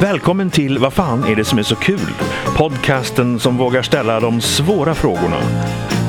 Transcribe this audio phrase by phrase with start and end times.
[0.00, 2.10] Välkommen till Vad fan är det som är så kul?
[2.56, 5.36] Podcasten som vågar ställa de svåra frågorna.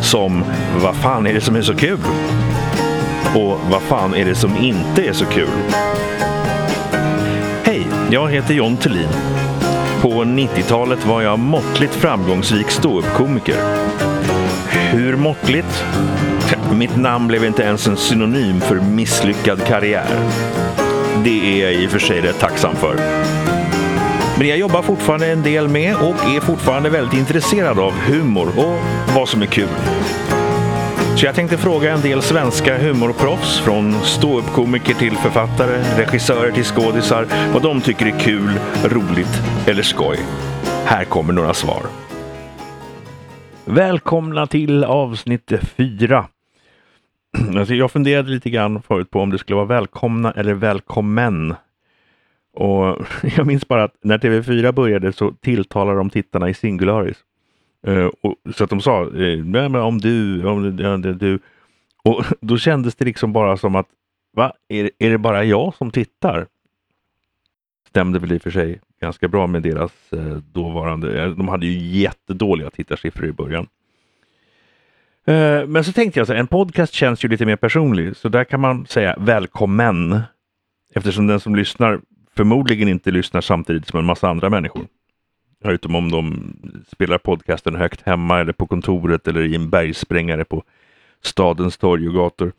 [0.02, 0.44] Som
[0.84, 2.00] Vad fan är det som är så kul?
[3.36, 5.50] Och Vad fan är det som inte är så kul?
[7.64, 9.10] Hej, jag heter John Thulin.
[10.02, 13.58] På 90-talet var jag måttligt framgångsrik ståuppkomiker.
[14.92, 15.86] Hur måttligt?
[16.74, 20.30] Mitt namn blev inte ens en synonym för misslyckad karriär.
[21.24, 22.96] Det är jag i och för sig rätt tacksam för.
[24.42, 28.80] Men jag jobbar fortfarande en del med och är fortfarande väldigt intresserad av humor och
[29.16, 29.68] vad som är kul.
[31.16, 37.28] Så jag tänkte fråga en del svenska humorproffs, från ståuppkomiker till författare, regissörer till skådisar,
[37.54, 40.18] vad de tycker är kul, roligt eller skoj.
[40.86, 41.82] Här kommer några svar.
[43.66, 46.26] Välkomna till avsnitt fyra.
[47.58, 51.56] Alltså jag funderade lite grann förut på om det skulle vara välkomna eller välkommen.
[52.54, 53.06] Och
[53.38, 57.18] jag minns bara att när TV4 började så tilltalade de tittarna i singularis.
[57.88, 61.40] Uh, och, så att de sa, eh, om du, om du, du.
[62.04, 63.88] Och då kändes det liksom bara som att,
[64.34, 66.48] va, är, är det bara jag som tittar?
[67.90, 71.66] Stämde väl i och för sig ganska bra med deras eh, dåvarande, eh, de hade
[71.66, 73.68] ju jättedåliga tittarsiffror i början.
[75.26, 78.30] Eh, men så tänkte jag så här, en podcast känns ju lite mer personlig, så
[78.30, 80.22] där kan man säga välkommen.
[80.94, 82.02] Eftersom den som lyssnar
[82.36, 84.88] förmodligen inte lyssnar samtidigt som en massa andra människor.
[85.64, 86.54] Utom om de
[86.88, 90.64] spelar podcasten högt hemma eller på kontoret eller i en bergsprängare på
[91.22, 92.52] stadens torg och gator.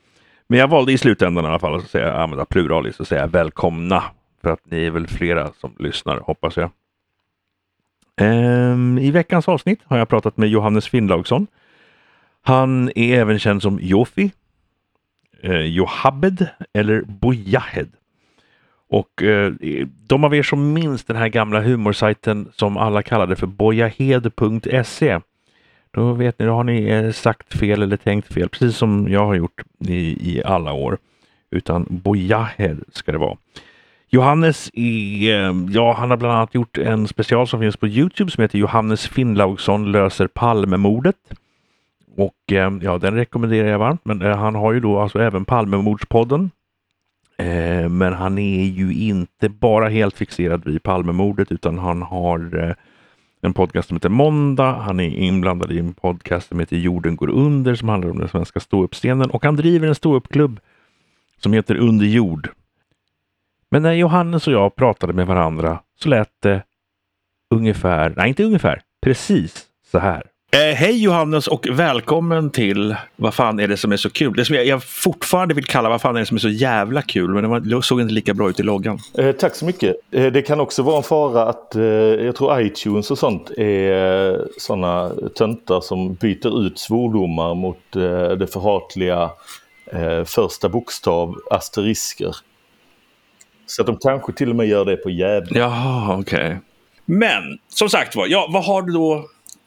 [0.47, 4.05] Men jag valde i slutändan i alla fall att säga, använda pluralis och säga välkomna.
[4.43, 6.70] För att ni är väl flera som lyssnar, hoppas jag.
[8.17, 11.47] Ehm, I veckans avsnitt har jag pratat med Johannes Finnlaugsson.
[12.43, 14.31] Han är även känd som Jofi,
[15.43, 17.89] eh, Johabed eller Bojahed.
[18.93, 19.53] Och eh,
[20.07, 25.21] de av er som minns den här gamla humorsajten som alla kallade för bojahed.se.
[25.91, 29.27] Då vet ni, då har ni eh, sagt fel eller tänkt fel, precis som jag
[29.27, 30.99] har gjort i, i alla år.
[31.50, 33.37] Utan Bojahed ska det vara.
[34.09, 38.31] Johannes är, eh, ja, han har bland annat gjort en special som finns på Youtube
[38.31, 41.16] som heter Johannes Finnlaugsson löser Palmemordet.
[42.16, 44.05] Och eh, ja, den rekommenderar jag varmt.
[44.05, 46.50] Men eh, han har ju då alltså även Palmemordspodden
[47.42, 52.75] Eh, men han är ju inte bara helt fixerad vid Palmemordet utan han har eh,
[53.41, 54.72] en podcast som heter Måndag.
[54.72, 58.28] Han är inblandad i en podcast som heter Jorden går under som handlar om den
[58.28, 60.60] svenska ståuppscenen och han driver en ståuppklubb
[61.38, 62.48] som heter Under jord.
[63.70, 66.62] Men när Johannes och jag pratade med varandra så lät det
[67.50, 70.22] ungefär, nej inte ungefär, precis så här.
[70.57, 74.37] Eh, hej Johannes och välkommen till Vad fan är det som är så kul?
[74.37, 77.03] Det som jag, jag fortfarande vill kalla Vad fan är det som är så jävla
[77.03, 77.31] kul?
[77.31, 78.99] Men det var, såg inte lika bra ut i loggan.
[79.19, 79.97] Eh, tack så mycket.
[80.11, 84.31] Eh, det kan också vara en fara att eh, jag tror iTunes och sånt är
[84.31, 89.31] eh, sådana töntar som byter ut svordomar mot eh, det förhatliga
[90.25, 92.37] första bokstav asterisker.
[93.67, 95.61] Så att de kanske till och med gör det på jävla.
[95.61, 96.47] Jaha, okej.
[96.47, 96.57] Okay.
[97.05, 99.25] Men som sagt var, ja, vad har du då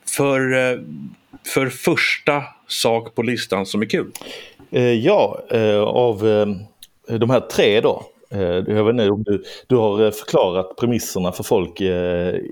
[0.10, 0.80] för, eh,
[1.54, 4.12] för första sak på listan som är kul?
[4.72, 6.20] Eh, ja, eh, av
[7.08, 8.06] de här tre då.
[8.68, 11.82] Jag vet inte om du, du har förklarat premisserna för folk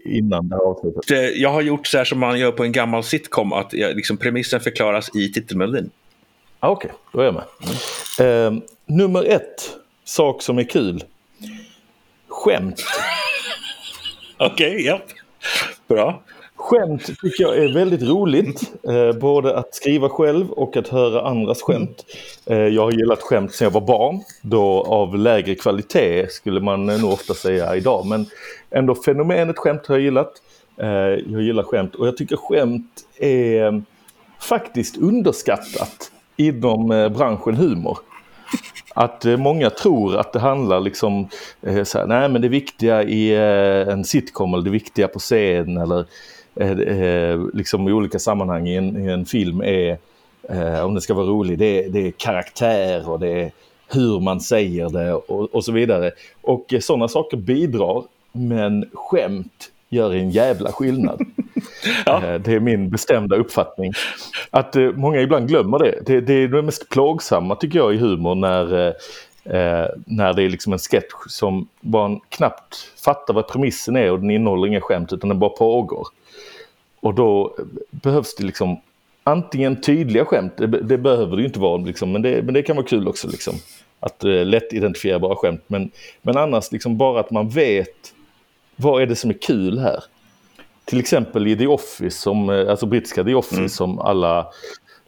[0.06, 1.36] innan det här avsnittet.
[1.36, 4.60] Jag har gjort så här som man gör på en gammal sitcom, att liksom premissen
[4.60, 5.90] förklaras i titelmelodin.
[6.60, 7.44] Ah, Okej, okay, då är jag med.
[8.20, 8.58] Mm.
[8.58, 11.04] Eh, nummer ett, sak som är kul.
[12.28, 12.84] Skämt.
[14.38, 15.02] Okej, okay, ja.
[15.88, 16.24] Bra.
[16.64, 18.74] Skämt tycker jag är väldigt roligt.
[18.88, 22.06] Eh, både att skriva själv och att höra andras skämt.
[22.46, 24.22] Eh, jag har gillat skämt sedan jag var barn.
[24.42, 28.06] Då av lägre kvalitet skulle man nog ofta säga idag.
[28.06, 28.26] Men
[28.72, 30.32] ändå fenomenet skämt har jag gillat.
[30.78, 30.88] Eh,
[31.32, 33.84] jag gillar skämt och jag tycker skämt är
[34.40, 37.98] faktiskt underskattat inom eh, branschen humor.
[38.96, 41.30] Att eh, många tror att det handlar liksom,
[41.62, 45.20] eh, så här, nej men det viktiga i eh, en sitcom eller det viktiga på
[45.20, 46.06] scen eller
[46.56, 49.98] Eh, eh, liksom i olika sammanhang i en, i en film är,
[50.50, 53.52] eh, om det ska vara rolig, det är, det är karaktär och det är
[53.94, 56.12] hur man säger det och, och så vidare.
[56.42, 61.22] Och sådana saker bidrar, men skämt gör en jävla skillnad.
[62.06, 62.38] ja.
[62.38, 63.94] Det är min bestämda uppfattning.
[64.52, 66.00] Att många ibland glömmer det.
[66.06, 68.94] Det, det är det mest plågsamma tycker jag i humor när,
[69.44, 72.76] eh, när det är liksom en sketch som man knappt
[73.06, 76.08] fattar vad premissen är och den innehåller inga skämt utan den bara pågår.
[77.00, 77.56] Och då
[77.90, 78.82] behövs det liksom
[79.24, 82.62] antingen tydliga skämt, det, det behöver det ju inte vara, liksom, men, det, men det
[82.62, 83.28] kan vara kul också.
[83.28, 83.56] Liksom,
[84.00, 85.64] att eh, lätt identifierbara skämt.
[85.68, 85.92] Men,
[86.22, 88.14] men annars liksom bara att man vet
[88.76, 90.04] vad är det som är kul här?
[90.86, 93.70] Till exempel i The Office, som, eh, alltså brittiska The Office, Mm.
[93.70, 94.48] som alla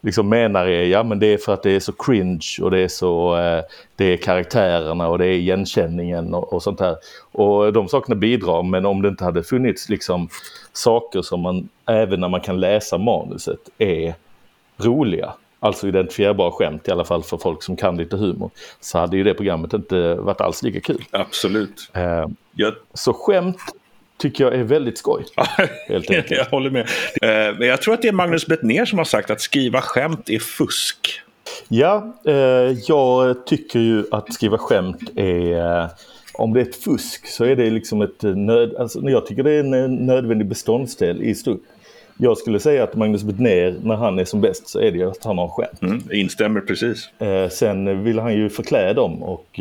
[0.06, 2.78] liksom menar är, ja men det är för att det är så cringe och det
[2.78, 3.62] är så, eh,
[3.96, 6.96] det är karaktärerna och det är igenkänningen och, och sånt där.
[7.32, 10.28] Och de sakerna bidrar, men om det inte hade funnits liksom
[10.72, 14.14] saker som man, även när man kan läsa manuset, är
[14.76, 15.32] roliga.
[15.60, 18.50] Alltså identifierbara skämt, i alla fall för folk som kan lite humor.
[18.80, 21.04] Så hade ju det programmet inte varit alls lika kul.
[21.10, 21.90] Absolut.
[21.92, 23.58] Eh, Jag, så skämt
[24.18, 25.24] tycker jag är väldigt skoj.
[25.88, 26.30] Helt enkelt.
[26.30, 26.80] jag håller med.
[27.22, 30.30] Eh, Men jag tror att det är Magnus Bettner som har sagt att skriva skämt
[30.30, 31.20] är fusk.
[31.68, 32.34] Ja, eh,
[32.88, 35.80] jag tycker ju att skriva skämt är...
[35.82, 35.88] Eh,
[36.38, 38.76] om det är ett fusk så är det liksom ett nöd...
[38.76, 41.62] Alltså, jag tycker det är en nödvändig beståndsdel i stort.
[42.18, 45.10] Jag skulle säga att Magnus Bettner, när han är som bäst, så är det ju
[45.10, 45.82] att han har skämt.
[45.82, 47.10] Mm, instämmer precis.
[47.50, 49.60] Sen vill han ju förklä dem och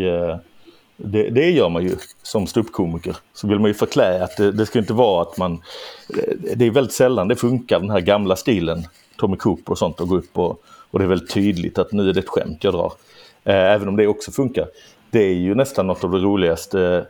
[0.97, 3.17] det, det gör man ju som ståuppkomiker.
[3.33, 5.53] Så vill man ju förklä att det, det ska inte vara att man...
[6.09, 8.83] Eh, det är väldigt sällan det funkar, den här gamla stilen,
[9.17, 10.61] Tommy Cooper och sånt, att gå upp och,
[10.91, 12.93] och det är väldigt tydligt att nu är det ett skämt jag drar.
[13.43, 14.67] Eh, även om det också funkar.
[15.11, 17.07] Det är ju nästan något av det roligaste.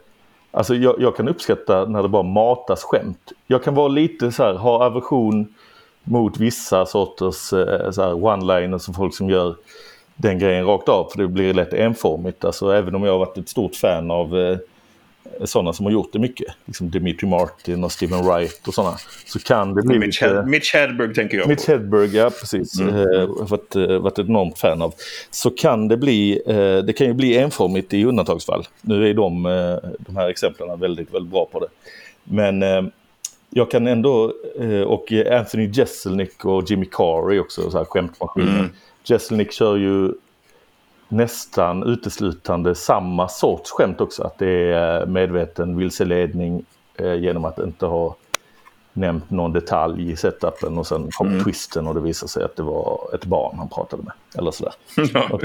[0.52, 3.32] Alltså jag, jag kan uppskatta när det bara matas skämt.
[3.48, 5.54] Jag kan vara lite så här, ha aversion
[6.04, 9.56] mot vissa sorters eh, one-liners som folk som gör
[10.16, 12.46] den grejen rakt av för det blir lätt enformigt.
[12.46, 14.58] Alltså även om jag har varit ett stort fan av eh,
[15.44, 19.40] sådana som har gjort det mycket, liksom Dimitri Martin och Steven Wright och sådana, så
[19.40, 20.44] kan det bli Mitch, lite...
[20.46, 21.72] Mitch Hedberg tänker jag Mitch på.
[21.72, 22.80] Hedberg, ja precis.
[22.80, 22.96] Mm.
[22.96, 24.94] Eh, varit, eh, varit ett enormt fan av.
[25.32, 28.68] Så kan det bli, eh, det kan ju bli enformigt i undantagsfall.
[28.82, 31.68] Nu är de, eh, de här exemplen väldigt, väldigt bra på det.
[32.24, 32.82] Men eh,
[33.50, 38.60] jag kan ändå, eh, och Anthony Jeselnik och Jimmy Carr är också så här skämtmaskiner.
[38.60, 38.70] Mm.
[39.06, 40.14] Jeselnik kör ju
[41.08, 44.24] nästan uteslutande samma sorts skämt också.
[44.24, 46.66] Att det är medveten vilseledning
[46.96, 48.16] eh, genom att inte ha
[48.94, 51.44] nämnt någon detalj i setupen och sen kom Mm.
[51.44, 54.14] twisten och det visade sig att det var ett barn han pratade med.
[54.38, 54.74] Eller sådär.
[55.14, 55.40] Ja.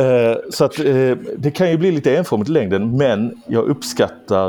[0.00, 4.48] Eh, så att eh, det kan ju bli lite enformigt i längden men jag uppskattar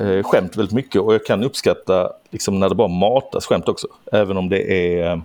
[0.00, 3.86] eh, skämt väldigt mycket och jag kan uppskatta liksom när det bara matas skämt också.
[4.12, 5.22] Även om det är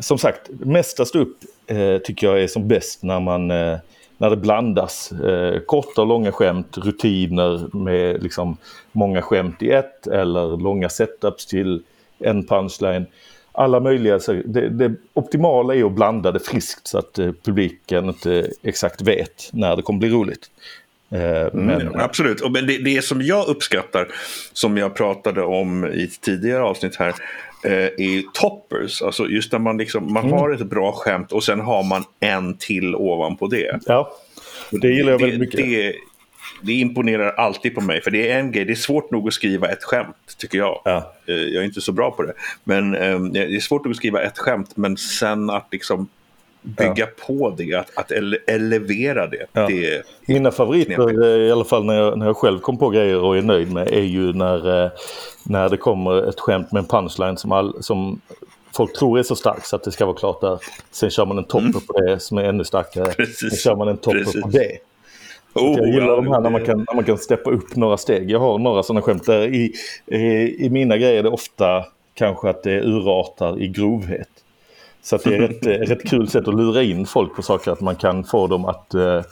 [0.00, 3.78] som sagt, mesta upp eh, tycker jag är som bäst när man eh,
[4.20, 5.12] när det blandas.
[5.12, 8.56] Eh, korta och långa skämt, rutiner med liksom
[8.92, 11.82] många skämt i ett eller långa setups till
[12.18, 13.06] en punchline.
[13.52, 18.50] Alla möjliga, det, det optimala är att blanda det friskt så att eh, publiken inte
[18.62, 20.50] exakt vet när det kommer bli roligt.
[21.14, 22.50] Eh, men, Mm, absolut.
[22.50, 24.08] Men det, det som jag uppskattar,
[24.52, 27.14] som jag pratade om i tidigare avsnitt här,
[27.64, 29.02] eh, är toppers.
[29.02, 30.38] Alltså just när man, liksom, man Mm.
[30.38, 33.78] har ett bra skämt och sen har man en till ovanpå det.
[33.86, 34.12] ja,
[34.70, 35.60] det gillar jag det, väldigt mycket.
[35.60, 35.94] Det,
[36.62, 38.02] det imponerar alltid på mig.
[38.02, 40.80] För det är en grej, det är svårt nog att skriva ett skämt, tycker jag.
[40.84, 41.12] Ja.
[41.26, 42.32] Eh, Jag är inte så bra på det.
[42.64, 46.08] Men eh, det är svårt nog att skriva ett skämt, men sen att liksom
[46.62, 49.46] bygga på det, att, att ele elevera det.
[49.52, 49.66] Ja.
[49.66, 51.20] det Mina favoriter, knepigt.
[51.22, 53.72] eh, i alla fall när jag, när jag själv kom på grejer och är nöjd
[53.72, 54.90] med, är ju när, eh,
[55.44, 58.20] när det kommer ett skämt med en punchline som, all, som
[58.76, 60.58] folk tror är så stark så att det ska vara klart där.
[60.90, 63.04] Sen kör man en topper på det som är ännu starkare.
[63.04, 63.14] Mm.
[63.16, 63.38] Precis.
[63.50, 64.42] Sen kör man en Precis.
[64.42, 64.78] på det.
[65.54, 67.96] Oh, Jag gillar ja, de här när man, kan, när man kan steppa upp några
[67.96, 68.30] steg.
[68.30, 69.72] Jag har några sådana skämt där i,
[70.06, 70.18] i,
[70.66, 74.28] i mina grejer är det ofta kanske att det urartar i grovhet.
[75.02, 77.80] Så det är ett, ett rätt kul sätt att lura in folk på saker, att
[77.80, 79.22] man kan få dem att eh,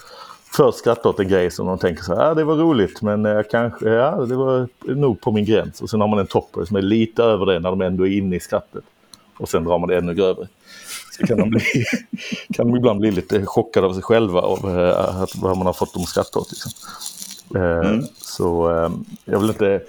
[0.56, 3.26] först skratta åt en grej som de tänker så här, ah, det var roligt men
[3.26, 5.82] eh, kanske, ja det var nog på min gräns.
[5.82, 8.12] Och sen har man en topper som är lite över det när de ändå är
[8.12, 8.84] inne i skrattet.
[9.38, 10.48] Och sen drar man det ännu grövre.
[11.12, 11.60] Så kan de, bli,
[12.54, 15.72] kan de ibland bli lite chockade av sig själva av eh, att, vad man har
[15.72, 16.50] fått dem att skratta åt.
[16.50, 16.72] Liksom.
[17.54, 18.04] Eh, Mm.
[18.16, 18.90] Så eh,
[19.25, 19.80] jag vill inte...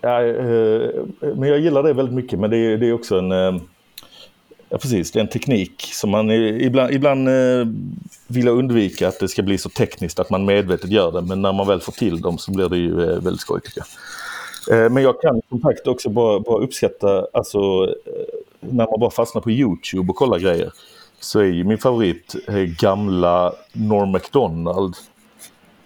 [0.00, 3.32] Ja, eh, men jag gillar det väldigt mycket men det är, det är också en...
[3.32, 3.56] Eh,
[4.68, 7.66] ja precis, det är en teknik som man ibland, ibland eh,
[8.26, 11.20] vill undvika att det ska bli så tekniskt att man medvetet gör det.
[11.22, 13.80] Men när man väl får till dem så blir det ju eh, väldigt skoj tycker
[13.80, 14.84] jag.
[14.84, 17.58] Eh, Men jag kan som sagt också bara, bara uppskatta, alltså
[18.06, 20.72] eh, när man bara fastnar på YouTube och kollar grejer.
[21.20, 24.94] Så är ju min favorit eh, gamla Norm MacDonald.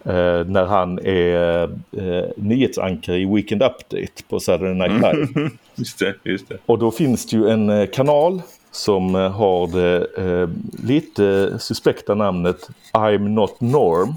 [0.05, 1.63] Eh, när han är
[1.97, 5.51] eh, nyhetsankare i Weekend Update på Saturday Night Live.
[5.75, 6.57] Just det, just det.
[6.67, 10.49] Och då finns det ju en eh, kanal som eh, har det eh,
[10.89, 14.15] lite suspekta namnet I'm not Norm.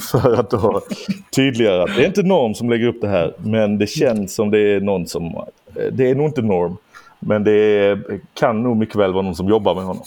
[0.10, 0.82] För att då
[1.36, 3.34] tydliggöra att det är inte Norm som lägger upp det här.
[3.38, 5.26] Men det känns som det är någon som...
[5.26, 5.42] eh,
[5.92, 6.76] Det är nog inte Norm.
[7.20, 10.02] Men det är, kan nog mycket väl vara någon som jobbar med honom.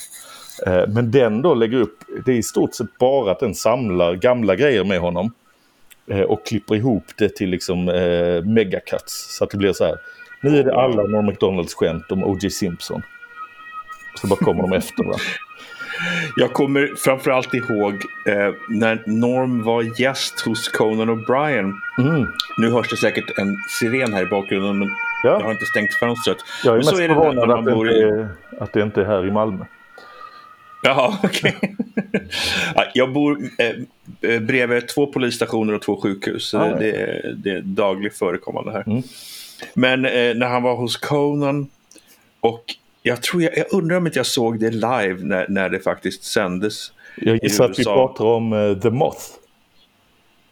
[0.67, 4.15] Eh, Men den då lägger upp, det är i stort sett bara att den samlar
[4.15, 5.31] gamla grejer med honom.
[6.07, 9.37] Eh, och klipper ihop det till liksom eh, megacuts.
[9.37, 9.95] Så att det blir så här.
[10.41, 12.49] Nu är det alla Norm McDonalds skämt om O.J.
[12.49, 13.01] Simpson.
[14.21, 15.19] Så bara kommer de efter varandra.
[16.37, 17.93] Jag kommer framförallt ihåg
[18.27, 21.71] eh, när Norm var gäst hos Conan O'Brien.
[21.99, 22.27] Mm.
[22.57, 24.87] Nu hörs det säkert en siren här i bakgrunden, men
[25.23, 25.29] Ja.
[25.29, 26.37] jag har inte stängt fönstret.
[26.63, 28.27] Jag är Men så mest är det när förvånad att, bor
[28.59, 29.65] att det inte är här i Malmö.
[30.85, 31.75] Jaha, okej.
[32.75, 36.53] Ja, jag bor eh, eh, bredvid två polisstationer och två sjukhus.
[36.53, 38.83] Ah, det, är, det är dagligt förekommande här.
[38.87, 39.03] Mm.
[39.73, 41.67] Men eh, när han var hos Conan
[42.39, 42.63] och
[43.03, 46.23] jag tror jag, jag undrar om inte jag såg det live när, när det faktiskt
[46.23, 46.91] sändes.
[47.17, 49.21] Jag gissar att vi pratar om eh, The Moth.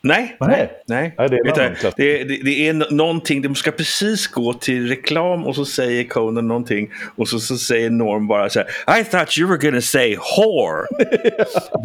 [0.03, 0.71] Nej, Nej.
[0.87, 1.15] nej.
[1.17, 5.43] Nej, det är Vet det, det, det är någonting, de ska precis gå till reklam
[5.45, 9.37] och så säger Conan någonting och så, så säger Norm bara så här I thought
[9.37, 10.85] you were gonna say whore.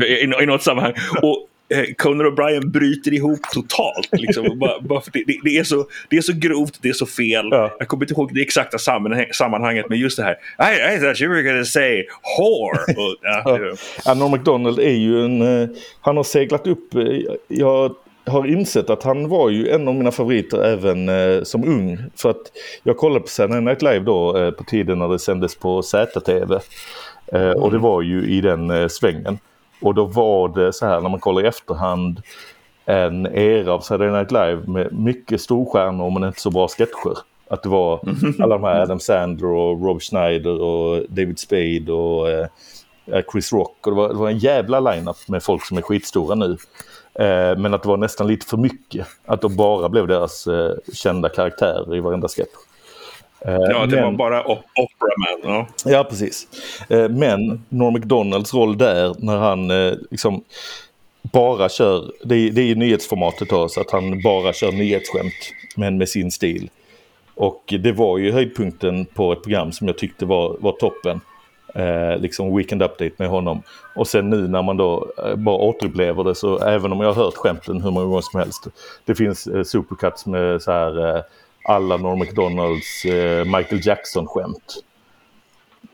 [0.07, 0.95] I, I något sammanhang.
[1.23, 1.47] Och
[1.77, 4.09] eh, Conan O'Brien bryter ihop totalt.
[4.13, 7.07] Liksom, bara, bara det, det, det, är så, det är så grovt, det är så
[7.07, 7.49] fel.
[7.51, 7.77] Ja.
[7.79, 10.35] Jag kommer inte ihåg det exakta sammanhang, sammanhanget, men just det här.
[10.73, 12.05] I, I thought you were gonna say
[12.39, 12.79] whore.
[12.97, 13.59] Och, ja,
[14.05, 15.63] Ja, Norm MacDonald är ju en...
[15.63, 15.69] eh,
[16.01, 16.95] Han har seglat upp.
[16.95, 17.03] eh,
[17.49, 17.95] Jag
[18.27, 21.99] har insett att han var ju en av mina favoriter även eh, som ung.
[22.17, 22.53] För att
[22.83, 26.59] jag kollade på Saturday Night Live då eh, på tiden när det sändes på ZTV.
[27.33, 29.39] Eh, Och det var ju i den eh, svängen.
[29.81, 32.23] Och då var det så här när man kollar i efterhand
[32.85, 37.19] en era av Saturday Night Live med mycket storstjärnor men inte så bra sketcher.
[37.49, 38.01] Att det var
[38.39, 42.47] alla de här Adam Sandler och Rob Schneider och David Spade och eh,
[43.33, 43.87] Chris Rock.
[43.87, 46.57] Och det var, det var en jävla lineup med folk som är skitstora nu.
[47.15, 49.07] Eh, men att det var nästan lite för mycket.
[49.27, 52.49] Att de bara blev deras eh, kända karaktärer i varenda sketch.
[53.41, 55.55] Eh, ja, det men- var bara op- Opera Man.
[55.55, 55.91] Ja.
[55.91, 56.49] Ja, precis.
[56.89, 60.45] Eh, Men Norm MacDonalds roll där när han eh, liksom
[61.23, 65.33] bara kör, det är, det är nyhetsformatet då, så att han bara kör nyhetsskämt
[65.77, 66.71] men med sin stil.
[67.35, 71.21] Och det var ju höjdpunkten på ett program som jag tyckte var, var toppen.
[71.77, 73.63] Eh, liksom Weekend Update med honom.
[73.95, 77.25] Och sen nu när man då eh, bara återupplever det så även om jag har
[77.25, 78.67] hört skämten hur många gånger som helst.
[79.05, 81.23] Det finns eh, supercuts med så här eh,
[81.65, 84.83] alla Norm McDonalds eh, Michael Jackson-skämt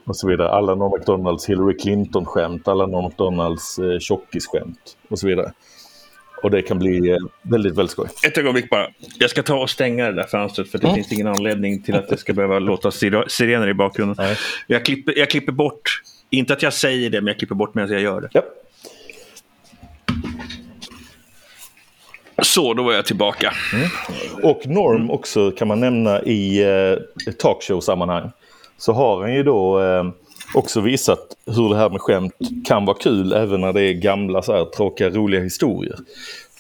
[0.05, 0.49] och så vidare.
[0.49, 5.53] Alla Norm McDonalds Hillary Clinton-skämt, alla Norm McDonalds eh, tjockis-skämt och så vidare.
[6.43, 8.09] Och det kan bli eh, väldigt, väldigt skoj.
[8.27, 8.89] Ett ögonblick bara.
[9.19, 10.95] Jag ska ta och stänga det där fönstret för det Mm.
[10.95, 14.17] finns ingen anledning till att det ska behöva låta sir- sirener i bakgrunden.
[14.19, 14.37] Nej.
[14.67, 17.91] Jag klipper, jag klipper bort, inte att jag säger det, men jag klipper bort medan
[17.93, 18.29] jag gör det.
[18.33, 18.43] Ja.
[22.43, 23.53] Så, då var jag tillbaka.
[24.43, 28.31] Och Norm också kan man nämna i eh, talkshow-sammanhang.
[28.79, 30.05] Så har han ju då eh,
[30.55, 34.43] också visat hur det här med skämt kan vara kul även när det är gamla
[34.43, 35.97] så här, tråkiga roliga historier.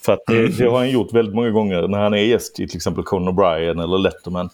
[0.04, 2.68] För att det, det har han gjort väldigt många gånger när han är gäst i
[2.68, 4.50] till exempel Conan O'Brien eller Letterman.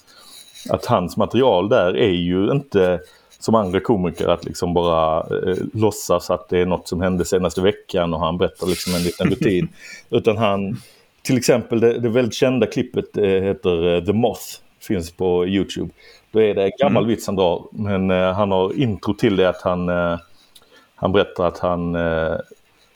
[0.71, 3.01] Att hans material där är ju inte
[3.39, 7.61] som andra komiker att liksom bara eh, låtsas att det är något som hände senaste
[7.61, 9.69] veckan och han berättar liksom en liten rutin.
[10.11, 10.77] Utan han,
[11.23, 14.45] till exempel det, det väldigt kända klippet eh, heter eh, The Moth,
[14.81, 15.91] finns på YouTube.
[16.31, 19.49] Då är det en gammal vits han drar, men eh, han har intro till det
[19.49, 20.19] att han, eh,
[20.95, 22.37] han berättar att han, eh,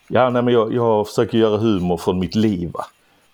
[0.08, 2.70] ja nej men jag, jag försöker göra humor från mitt liv.
[2.72, 2.84] Va?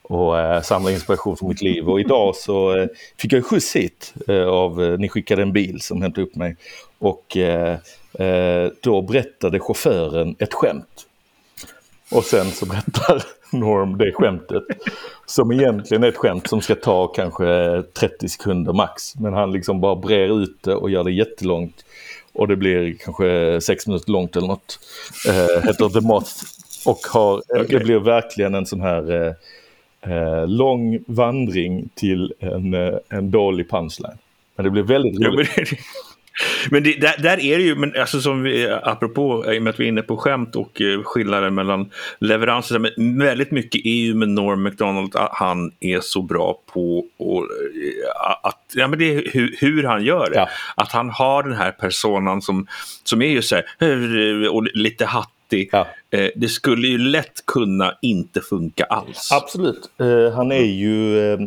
[0.09, 1.89] och eh, samla inspiration från mitt liv.
[1.89, 2.87] Och idag så eh,
[3.17, 6.57] fick jag skjuts hit eh, av, eh, ni skickade en bil som hämtade upp mig.
[6.99, 7.79] Och eh,
[8.81, 11.08] då berättade chauffören ett skämt.
[12.11, 13.23] Och sen så berättar
[13.57, 14.63] Norm det skämtet.
[15.27, 19.17] Som egentligen är ett skämt som ska ta kanske 30 sekunder max.
[19.17, 21.85] Men han liksom bara brer ut det och gör det jättelångt.
[22.33, 24.79] Och det blir kanske sex minuter långt eller något.
[25.29, 26.33] Eh, heter The Moth.
[26.87, 27.81] Och har, eh, det Okej.
[27.85, 29.33] blir verkligen en sån här eh,
[30.13, 34.19] eh, lång vandring till en, eh, en dålig punchline.
[34.57, 35.49] Men det blir väldigt roligt.
[36.71, 39.71] Men det, där, där är det ju, men alltså som vi, apropå, i och med
[39.71, 43.95] att vi är inne på skämt och eh, skillnaden mellan leveranser, men väldigt mycket är
[43.95, 48.99] ju med Norm MacDonald att han är så bra på och, eh, att, ja men
[48.99, 50.37] det är hur, hur han gör det.
[50.37, 50.49] Ja.
[50.77, 52.67] Att han har den här personan som,
[53.05, 53.65] som är ju så här,
[54.45, 55.69] eh, och lite hattig.
[55.73, 55.87] Ja.
[56.11, 59.33] Eh, Det skulle ju lätt kunna inte funka alls.
[59.33, 59.91] Absolut.
[60.01, 61.39] Eh, han är ju, eh,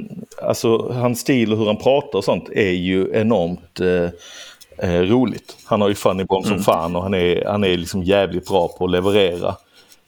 [0.43, 3.79] alltså hans stil och hur han pratar och sånt är ju enormt
[4.81, 5.57] eh, roligt.
[5.65, 8.67] Han har ju funny bomb som fan och han är, han är liksom jävligt bra
[8.67, 9.55] på att leverera.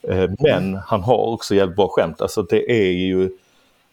[0.10, 2.22] Eh, men han har också jävligt bra skämt.
[2.22, 3.30] Alltså det är ju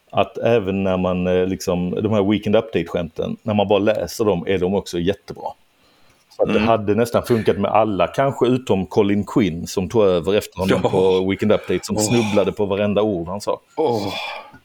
[0.09, 4.43] att även när man eh, liksom, de här Weekend Update-skämten, när man bara läser dem
[4.47, 5.47] är de också jättebra.
[6.45, 10.33] För att det hade nästan funkat med alla, kanske utom Colin Quinn som tog över
[10.37, 10.89] efter honom Ja.
[10.89, 12.01] på Weekend Update som Åh.
[12.03, 13.59] snubblade på varenda ord han sa.
[13.75, 14.13] Åh,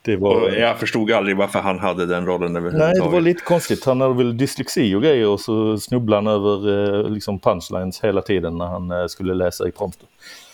[0.02, 3.04] Det var, Jag förstod aldrig varför han hade den rollen Nej, överhuvudtaget.
[3.04, 3.84] det var lite konstigt.
[3.84, 8.22] Han hade väl dyslexi och grejer och så snubblade han över eh, liksom punchlines hela
[8.22, 10.06] tiden när han eh, skulle läsa i prompten.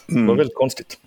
[0.06, 0.98] Det var väldigt konstigt.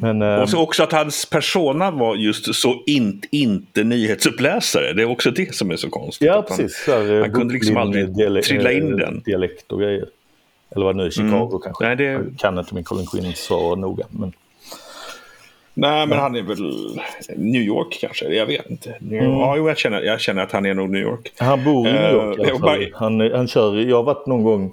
[0.00, 0.42] Men eh, Mm.
[0.42, 4.92] Och så också att hans persona var just så in, inte nyhetsuppläsare.
[4.92, 6.26] Det är också det som är så konstigt.
[6.26, 6.84] ja, han- precis.
[6.84, 9.22] Så här, eh, han kunde liksom aldrig diale- trilla in eh, den.
[9.24, 10.06] Dialekt och grejer.
[10.76, 11.84] Eller vad det nu är, Chicago kanske.
[11.84, 14.04] Nej, det- Jag kan inte min Colin Quinn så noga.
[14.10, 14.32] Men...
[15.78, 16.96] Nej, men han är väl
[17.36, 18.24] New York kanske.
[18.28, 18.94] Jag vet inte.
[19.00, 19.32] New Mm.
[19.32, 21.32] Ja, jag, känner, jag känner att han är nog New York.
[21.38, 22.60] Han bor i New Eh, York i alla fall.
[22.60, 24.72] bara- Han, han kör, jag har varit någon gång,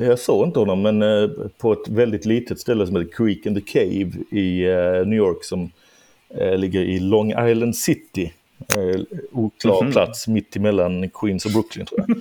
[0.00, 3.54] jag såg inte honom, men eh, på ett väldigt litet ställe som heter Creek in
[3.54, 5.70] the Cave i eh, New York som
[6.38, 8.32] eh, ligger i Long Island City.
[9.32, 9.92] Oklar Mhm.
[9.92, 12.16] plats mitt emellan Queens och Brooklyn tror jag.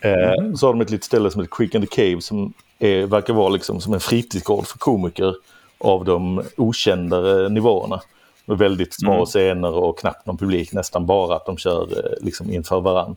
[0.00, 3.06] Eh, så har de ett litet ställe som heter Creek in the Cave som är,
[3.06, 5.34] verkar vara liksom som en fritidsgård för komiker
[5.78, 8.00] av de okändare nivåerna.
[8.46, 9.26] Med väldigt små Mm.
[9.26, 11.88] scener och knappt någon publik, nästan bara att de kör
[12.20, 13.16] liksom inför varann.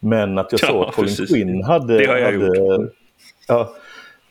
[0.00, 1.30] Men att jag Ja, såg att Colin precis.
[1.30, 1.98] Quinn hade...
[1.98, 2.88] Det har hade
[3.50, 3.74] ja,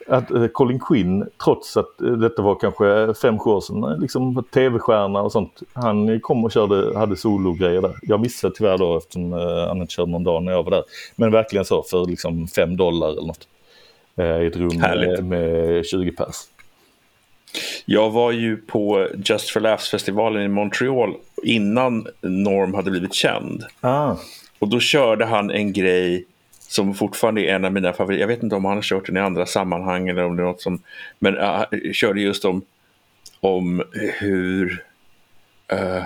[0.07, 3.97] att eh, Colin Quinn, trots att eh, detta var kanske fem sju år sedan, eh,
[3.99, 5.59] liksom tv-stjärna och sånt.
[5.73, 7.95] Han kom och körde, hade sologrejer där.
[8.01, 10.83] Jag missade tyvärr då eftersom eh, han inte körde någon dag när jag var där.
[11.15, 13.47] Men verkligen så för liksom fem dollar eller något.
[14.17, 15.23] Eh, I ett rum Härligt.
[15.23, 16.35] med, med 20 pers.
[17.85, 23.63] Jag var ju på Just for Laughs-festivalen i Montreal innan Norm hade blivit känd.
[23.81, 24.15] Ah,
[24.59, 26.25] Och då körde han en grej
[26.69, 28.21] som fortfarande är en av mina favoriter.
[28.21, 30.45] Jag vet inte om han har kört den i andra sammanhang eller om det är
[30.45, 30.81] något som...
[31.19, 32.61] Men uh, han körde just om,
[33.39, 34.83] om hur...
[35.73, 36.03] Uh,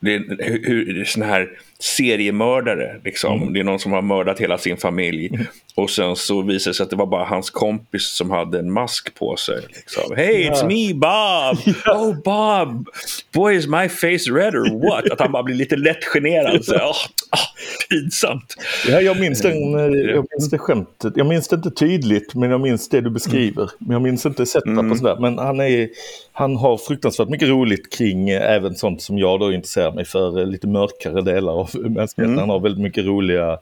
[0.00, 1.50] det hur, hur sån här
[1.80, 3.52] seriemördare, liksom.
[3.52, 5.30] Det är någon som har mördat hela sin familj.
[5.74, 8.72] Och sen så visar det sig att det var bara hans kompis som hade en
[8.72, 9.60] mask på sig.
[9.68, 10.16] Liksom.
[10.16, 10.66] Hey, it's Ja.
[10.66, 11.74] me Bob!
[11.96, 12.88] Oh Bob!
[13.32, 15.10] Boy is my face red or what?
[15.10, 16.64] Att han bara blir lite lätt generad.
[16.64, 16.94] Så, oh,
[17.90, 18.54] pinsamt.
[18.88, 21.12] Ja, jag minns, den, eh, jag minns det skämtet.
[21.16, 23.70] Jag minns det inte tydligt, men jag minns det du beskriver.
[23.78, 25.16] Men jag minns inte setup och sådär.
[25.20, 25.88] Men han, är,
[26.32, 30.40] han har fruktansvärt mycket roligt kring eh, även sånt som jag då intresserar mig för.
[30.40, 32.38] eh, Lite mörkare delar av mänskligheten.
[32.38, 33.58] Han har väldigt mycket roliga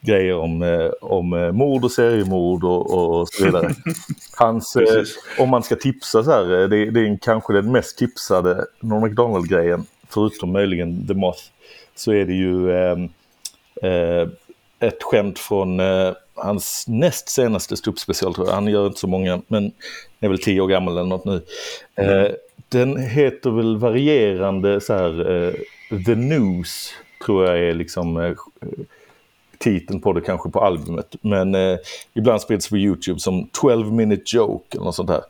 [0.00, 3.70] grejer om, eh, om eh, mord och seriemord och, och så vidare.
[4.36, 5.04] Hans, eh,
[5.38, 9.86] om man ska tipsa så här, det, det är kanske den mest tipsade Norm MacDonald-grejen,
[10.08, 11.42] förutom möjligen The Moth,
[11.94, 13.08] så är det ju ehm,
[13.82, 14.28] eh,
[14.80, 18.54] ett skämt från eh, hans näst senaste ståuppspecial tror jag.
[18.54, 19.72] Han gör inte så många, men
[20.20, 21.42] är väl tio år gammal eller något nu.
[21.94, 22.30] Eh,
[22.68, 25.56] den heter väl varierande så här,
[26.06, 28.32] The News tror jag är liksom eh,
[29.58, 31.16] titeln på det kanske på albumet.
[31.20, 31.78] Men eh,
[32.14, 35.22] ibland sprids på YouTube som 12 minute joke eller något sånt där.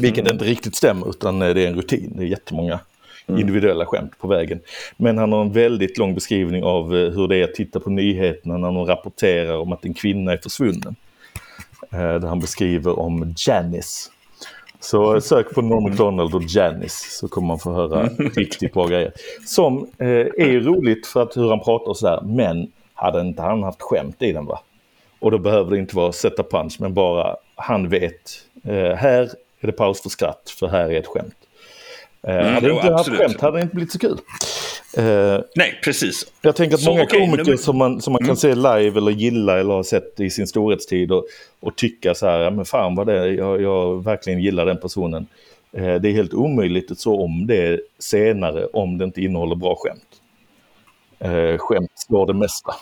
[0.00, 2.12] Vilket inte riktigt stämmer utan eh, det är en rutin.
[2.16, 2.80] Det är jättemånga
[3.28, 4.60] individuella skämt på vägen.
[4.96, 7.90] Men han har en väldigt lång beskrivning av eh, hur det är att titta på
[7.90, 10.96] nyheterna när de rapporterar om att en kvinna är försvunnen.
[11.92, 14.10] Eh, Där han beskriver om Janice.
[14.80, 18.02] Så eh, sök på Norm MacDonald och Janice så kommer man få höra
[18.36, 19.12] riktigt bra grejer.
[19.46, 22.20] Som eh, är roligt för att hur han pratar och sådär.
[22.24, 24.60] Men hade inte han haft skämt i den va?
[25.18, 28.44] Och då behöver det inte vara sätta punch men bara han vet.
[28.64, 31.34] Eh, här är det paus för skratt för här är ett skämt.
[32.22, 34.18] Eh, Mm, hade jo, inte haft skämt hade det inte blivit så kul.
[34.96, 36.26] Eh, Nej, precis.
[36.42, 38.98] jag tänker att Så, många okej, komiker nummer- som man, som man kan se live
[38.98, 41.24] eller gilla eller ha sett i sin storhetstid och,
[41.60, 44.76] och tycka så här, ja, men fan vad det är, jag, jag verkligen gillar den
[44.80, 45.26] personen.
[45.72, 49.76] Eh, det är helt omöjligt att så om det senare om det inte innehåller bra
[49.78, 50.02] skämt.
[51.18, 52.74] Eh, skämt slår det mesta.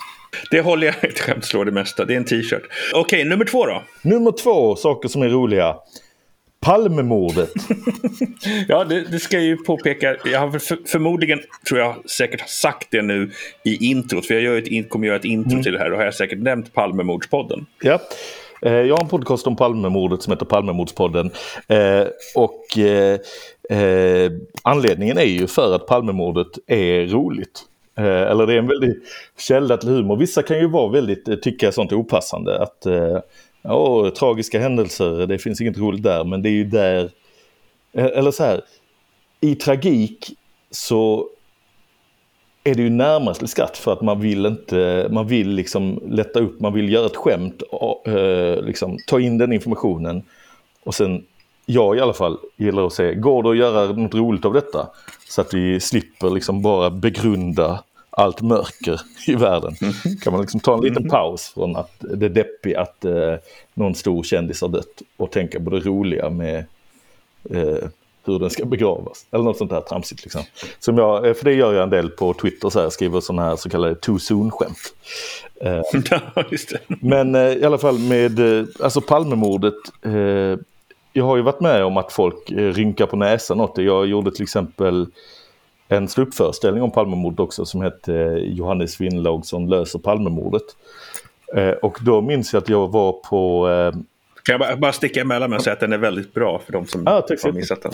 [0.50, 2.04] Det håller jag ett skämt slår det mesta.
[2.04, 2.62] Det är en t-shirt.
[2.94, 3.82] Okej, nummer två då.
[4.02, 5.76] Nummer två, saker som är roliga.
[6.64, 7.50] Palmemordet.
[8.68, 10.16] Ja, det, det ska jag ju påpeka.
[10.24, 13.30] Jag har för, förmodligen, tror jag, säkert har sagt det nu
[13.64, 14.26] i introt.
[14.26, 15.90] För jag gör ett, kommer göra ett intro till det här.
[15.92, 17.66] Och har jag säkert nämnt Palmemordspodden.
[17.82, 17.98] Ja.
[18.62, 21.30] Eh, Jag har en podcast om Palmemordet som heter Palmemordspodden.
[21.68, 23.18] Eh, Och eh,
[23.80, 27.60] eh, anledningen är ju för att Palmemordet är roligt.
[27.98, 29.02] Eh, Eller det är en väldigt
[29.38, 30.16] källa till humor.
[30.16, 32.62] Vissa kan ju vara väldigt, eh, tycka sånt är opassande.
[32.62, 32.86] Att
[33.64, 36.24] ja, tragiska händelser, det finns inget roligt där.
[36.24, 37.10] Men det är ju där,
[37.92, 38.60] eh, eller så här,
[39.40, 40.30] i tragik
[40.70, 41.28] så
[42.64, 46.40] är det ju närmast till skratt för att man vill inte, man vill liksom lätta
[46.40, 50.22] upp, man vill göra ett skämt, och, eh, liksom, ta in den informationen
[50.84, 51.24] och sen,
[51.66, 54.88] jag i alla fall gillar att se, går det att göra något roligt av detta?
[55.28, 57.84] Så att vi slipper liksom bara begrunda
[58.16, 59.76] allt mörker i världen.
[59.80, 60.16] Mm.
[60.16, 63.34] Kan man liksom ta en liten paus från att det deppiga att eh,
[63.74, 66.64] någon stor kändis har dött och tänka på det roliga med
[67.50, 67.88] eh,
[68.26, 69.26] hur den ska begravas.
[69.30, 70.42] Eller något sånt där tramsigt liksom.
[70.78, 73.42] Som jag, eh, för det gör jag en del på Twitter, så här, skriver sådana
[73.42, 74.94] här så kallade too soon-skämt.
[75.60, 75.82] Eh,
[77.00, 79.74] men eh, i alla fall med eh, alltså Palmemordet.
[80.02, 80.58] Eh,
[81.12, 83.82] jag har ju varit med om att folk rynkar på näsan åt det.
[83.82, 85.06] Jag gjorde till exempel
[85.88, 90.62] en sluppföreställning om Palmemordet också som hette eh, Johannes Finnlaugsson löser Palmemordet.
[91.54, 93.92] Eh, och då minns jag att jag var på eh,
[94.42, 96.72] Kan jag bara, bara sticka emellan med och säga att den är väldigt bra för
[96.72, 97.92] de som så har missat den.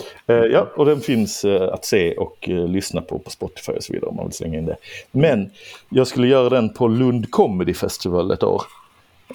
[0.51, 4.15] Ja, och den finns att se och lyssna på på Spotify och så vidare om
[4.15, 4.77] man vill slänga in det.
[5.11, 5.51] Men
[5.89, 8.61] jag skulle göra den på Lund Comedy Festival ett år.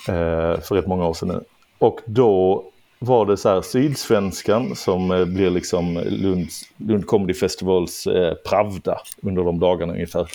[0.07, 1.40] För rätt många år sedan nu.
[1.79, 2.64] Och då
[2.99, 9.01] var det så här Sydsvenskan som eh, blir liksom Lund, Lund Comedy Festivals eh, Pravda
[9.23, 10.29] under de dagarna ungefär.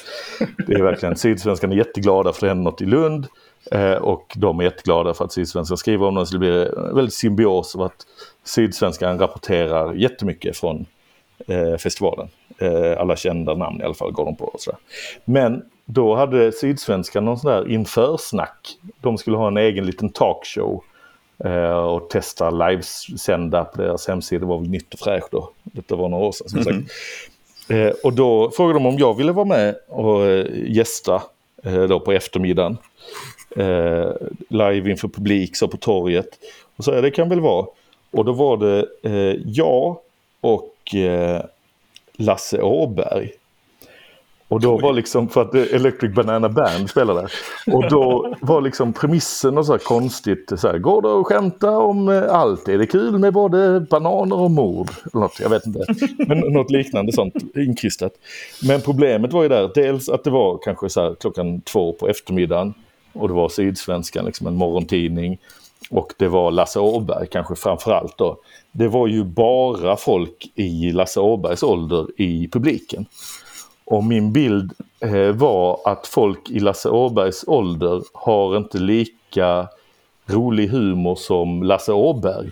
[0.67, 3.27] Det är verkligen, Sydsvenskan är jätteglada för det händer något i Lund.
[3.71, 6.25] Eh, och de är jätteglada för att Sydsvenskan skriver om det.
[6.25, 8.05] Så det blir en väldigt symbios av att
[8.43, 10.85] Sydsvenskan rapporterar jättemycket från
[11.47, 12.27] eh, festivalen.
[12.57, 14.45] Eh, alla kända namn i alla fall går de på.
[14.45, 14.79] Och sådär.
[15.25, 18.77] Men då hade Sydsvenskan någon sån där införsnack.
[19.01, 20.83] De skulle ha en egen liten talkshow
[21.85, 24.39] och testa livesända på deras hemsida.
[24.39, 25.49] Det var väl nytt och fräscht då.
[25.63, 26.91] Detta var några år sedan som sagt.
[27.69, 31.23] Eh, och då frågade de om jag ville vara med och eh, gästa
[31.63, 32.77] eh, då på eftermiddagen.
[33.55, 34.11] Eh,
[34.49, 36.27] live inför publik, så på torget.
[36.75, 37.65] Och så ja, det kan väl vara.
[38.11, 39.97] Och då var det eh, jag
[40.41, 41.41] och eh,
[42.13, 43.31] Lasse Åberg.
[44.51, 47.27] Och då var liksom, för att Electric Banana Band spelade.
[47.67, 50.51] Och då var liksom premissen och så här konstigt.
[50.57, 52.67] Så här, går det att skämta om eh, allt?
[52.67, 54.89] Är det kul med både bananer och mord?
[55.13, 55.85] Något, jag vet inte.
[56.27, 58.11] Men något liknande sånt inkristat.
[58.63, 62.07] Men problemet var ju där, dels att det var kanske så här klockan två på
[62.07, 62.73] eftermiddagen.
[63.13, 65.37] Och det var Sydsvenskan, liksom en morgontidning.
[65.89, 68.37] Och det var Lasse Åberg kanske framförallt då.
[68.71, 73.05] Det var ju bara folk i Lasse Åbergs ålder i publiken.
[73.91, 79.67] Och min bild eh, var att folk i Lasse Åbergs ålder har inte lika
[80.25, 82.51] rolig humor som Lasse Åberg.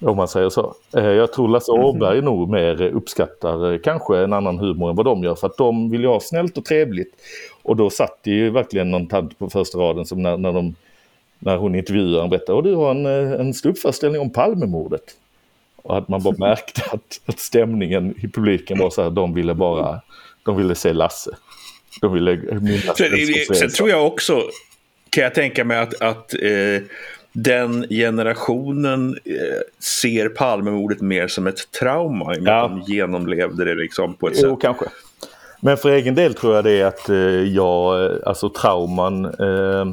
[0.00, 0.74] Om man säger så.
[0.96, 5.06] Eh, jag tror Lasse Åberg nog mer uppskattar eh, kanske en annan humor än vad
[5.06, 5.34] de gör.
[5.34, 7.14] För att de vill ju ha snällt och trevligt.
[7.62, 10.74] Och då satt det ju verkligen någon tant på första raden som när, när, de,
[11.38, 12.56] när hon intervjuade berättade.
[12.56, 15.04] Och du har en, en ståuppföreställning om Palmemordet.
[15.82, 19.54] Och att man bara märkte att, att stämningen i publiken var så här, de ville
[19.54, 20.00] bara,
[20.46, 21.30] de ville se Lasse.
[22.00, 24.42] De ville minnas Sen, sen tror jag också,
[25.10, 26.82] kan jag tänka mig att, att eh,
[27.32, 32.34] den generationen eh, ser Palmemordet mer som ett trauma.
[32.34, 32.68] I Ja.
[32.68, 34.60] de genomlevde det liksom på ett Jo, sätt.
[34.62, 34.84] kanske.
[35.60, 37.16] Men för egen del tror jag det är att eh,
[37.54, 39.86] jag, eh, alltså trauman eh,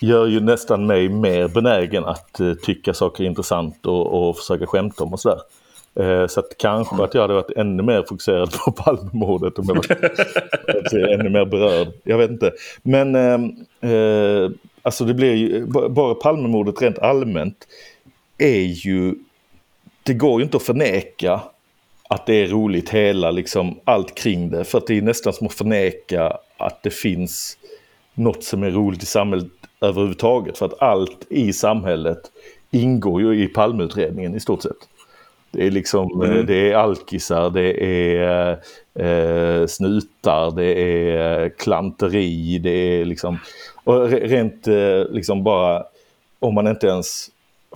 [0.00, 4.66] gör ju nästan mig mer benägen att eh, tycka saker är intressant och, och försöka
[4.66, 5.40] skämta om och sådär.
[5.98, 9.74] Eh, så att kanske att jag hade varit ännu mer fokuserad på Palmemordet om jag
[9.74, 11.88] var ännu mer berörd.
[12.02, 12.52] Jag vet inte.
[12.82, 13.44] Men ehm,
[13.80, 14.50] eh,
[14.82, 17.68] alltså det blir ju, bara Palmemordet rent allmänt
[18.38, 19.14] är ju,
[20.02, 21.40] det går ju inte att förneka
[22.08, 24.64] att det är roligt hela, liksom allt kring det.
[24.64, 27.58] För att det är nästan som att förneka att det finns
[28.14, 29.48] något som är roligt i samhället
[29.80, 30.58] överhuvudtaget.
[30.58, 32.20] För att allt i samhället
[32.70, 34.88] ingår ju i Palmeutredningen i stort sett.
[35.50, 36.36] Det är liksom, Mm.
[36.38, 38.50] eh, det är alkisar, det är
[38.94, 43.38] eh, snutar, det är eh, klanteri, det är liksom,
[43.84, 45.84] och re- rent eh, liksom bara,
[46.38, 47.26] om man inte ens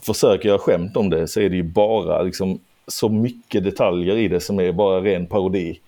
[0.03, 4.29] försöker göra skämt om det så är det ju bara liksom så mycket detaljer i
[4.29, 5.79] det som är bara ren parodi.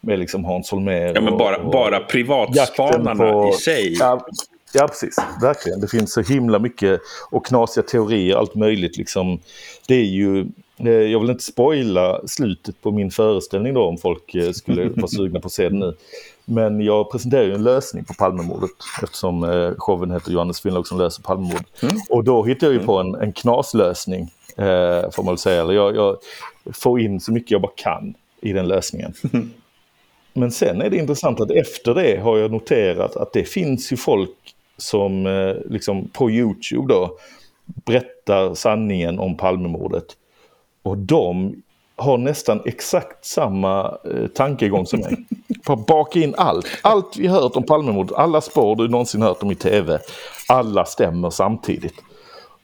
[0.00, 3.96] Med liksom Hans Holmér Ja, men bara, och- bara privatspanarna i sig.
[4.00, 4.26] Ja,
[4.74, 5.16] ja, precis.
[5.42, 5.80] Verkligen.
[5.80, 8.96] Det finns så himla mycket och knasiga teorier, allt möjligt.
[8.96, 9.38] Liksom.
[9.88, 14.50] Det är ju, jag vill inte spoila slutet på min föreställning då om folk eh,
[14.50, 15.94] skulle vara sugna på att se det nu.
[16.44, 18.70] Men jag presenterar ju en lösning på Palmemordet
[19.02, 21.66] eftersom eh, showen heter Johannes Finnlaug som löser Palmemordet.
[22.08, 24.22] Och då hittar jag ju på en, en knaslösning,
[24.56, 25.62] eh, får man väl säga.
[25.62, 26.16] Eller jag, jag
[26.72, 29.14] får in så mycket jag bara kan i den lösningen.
[30.32, 33.96] Men sen är det intressant att efter det har jag noterat att det finns ju
[33.96, 34.30] folk
[34.76, 37.18] som eh, liksom på YouTube då
[37.66, 40.04] berättar sanningen om Palmemordet.
[40.84, 41.62] Och de
[41.96, 45.16] har nästan exakt samma eh, tankegång som mig.
[45.66, 46.66] Bara baka in allt.
[46.82, 49.98] Allt vi hört om Palmemordet, alla spår du någonsin hört om i tv,
[50.48, 51.94] alla stämmer samtidigt.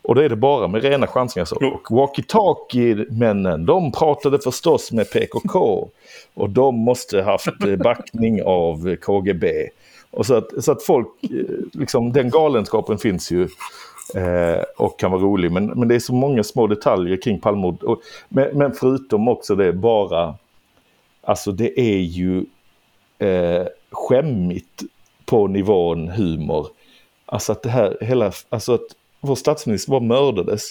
[0.03, 1.45] Och då är det bara med rena chansningar.
[1.45, 1.57] Så.
[1.57, 5.89] Och walkie-talkie-männen, de pratade förstås med PKK.
[6.35, 9.69] Och de måste haft eh, backning av KGB.
[10.11, 11.31] Och så att, så att folk, eh,
[11.73, 13.49] liksom den galenskapen finns ju.
[14.15, 15.53] Eh, och kan vara rolig.
[15.53, 17.99] Men, men det är så många små detaljer kring Palmemordet.
[18.29, 20.35] Men, men förutom också det bara,
[21.23, 22.45] alltså det är ju
[23.19, 24.83] eh, skämmigt
[25.25, 26.67] på nivån humor.
[27.27, 28.87] Alltså att det här hela, alltså att
[29.21, 30.63] vår statsminister bara mördades.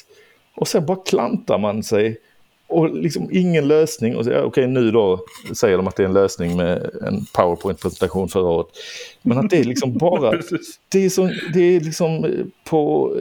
[0.55, 2.17] Och sen bara klantar man sig.
[2.69, 4.15] Och liksom ingen lösning.
[4.15, 5.19] Och okej okay, nu då
[5.53, 8.67] säger de att det är en lösning med en powerpoint-presentation förra året.
[9.21, 10.31] Men att det är liksom bara,
[10.89, 13.13] det är, så, det är liksom på,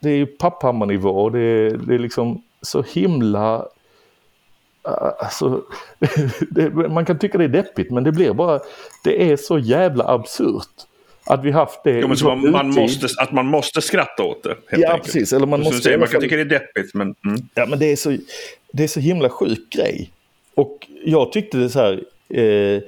[0.00, 1.30] det är papphammarnivå.
[1.30, 3.66] Det är, det är liksom så himla
[5.18, 5.62] Alltså,
[6.50, 8.60] det, man kan tycka det är deppigt men det blir bara,
[9.04, 10.86] det är så jävla absurt.
[11.26, 14.42] Att vi haft det jo, men så man, man måste, Att man måste skratta åt
[14.42, 14.56] det.
[14.70, 15.04] ja, enkelt.
[15.04, 15.32] precis.
[15.32, 17.14] Eller man, måste, säger, man kan tycka det är deppigt men...
[17.24, 17.40] Mm.
[17.54, 18.16] Ja, men det är, så,
[18.72, 20.10] det är så himla sjuk grej.
[20.54, 21.92] Och jag tyckte det så här,
[22.28, 22.82] eh,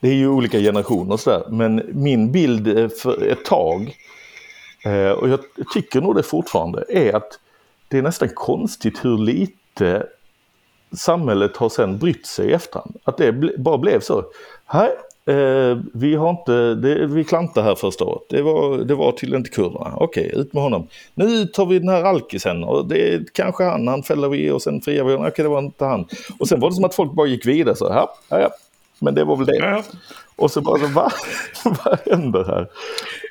[0.00, 3.96] det är ju olika generationer och sådär, men min bild eh, för ett tag,
[4.84, 5.40] eh, och jag
[5.74, 7.38] tycker nog det fortfarande, är att
[7.88, 10.06] det är nästan konstigt hur lite
[10.96, 12.96] samhället har sen brytt sig i efterhand.
[13.04, 14.24] Att det bara blev så.
[14.66, 14.90] Här,
[15.26, 18.22] eh, vi har inte, det, vi klantade här första året.
[18.28, 19.92] Det var, det var tydligen inte kurderna.
[19.96, 20.88] Okej, ut med honom.
[21.14, 24.62] Nu tar vi den här alkisen och det är kanske han, han fäller vi och
[24.62, 25.26] sen friar vi honom.
[25.26, 26.06] Okej, det var inte han.
[26.38, 28.06] Och sen var det som att folk bara gick vidare så här.
[28.28, 28.50] Ja, ja.
[28.98, 29.56] Men det var väl det.
[29.56, 29.82] Ja.
[30.36, 31.12] Och så bara så, va?
[31.64, 32.68] vad händer här?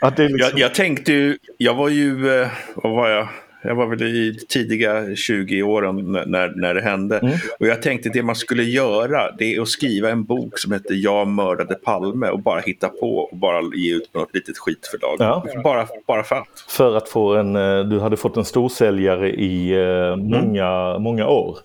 [0.01, 0.49] Att det liksom...
[0.49, 3.27] jag, jag tänkte ju, jag var ju, eh, vad var jag?
[3.63, 7.17] Jag var väl i tidiga 20-åren när, när det hände.
[7.17, 7.38] Mm.
[7.60, 10.93] Och jag tänkte det man skulle göra det är att skriva en bok som heter
[10.93, 15.15] Jag mördade Palme och bara hitta på och bara ge ut på något litet skitförlag.
[15.19, 15.45] Ja.
[15.63, 16.65] Bara, bara för att.
[16.67, 21.04] För att få en, eh, du hade fått en storsäljare i eh, många, mm.
[21.04, 21.58] många år.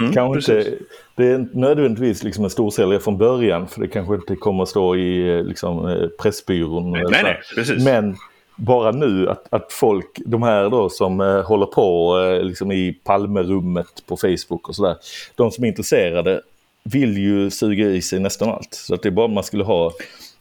[0.00, 0.70] Mm, kanske inte,
[1.14, 4.96] det är nödvändigtvis liksom en storsäljare från början för det kanske inte kommer att stå
[4.96, 6.90] i eh, liksom, Pressbyrån.
[6.90, 7.84] Nej, nej, precis.
[7.84, 8.16] Men
[8.56, 12.92] bara nu att, att folk, de här då som eh, håller på eh, liksom i
[13.04, 14.96] Palmerummet på Facebook och sådär.
[15.34, 16.40] De som är intresserade
[16.84, 18.74] vill ju suga i sig nästan allt.
[18.74, 19.92] Så att det är bara man skulle ha,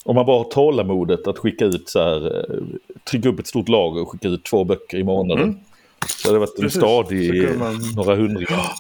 [0.04, 2.58] om man bara har tålamodet att skicka ut så här, eh,
[3.04, 5.44] trycka upp ett stort lager och skicka ut två böcker i månaden.
[5.44, 5.60] Mm.
[6.08, 7.80] Så hade det varit en stadig man...
[7.96, 8.72] några hundringar.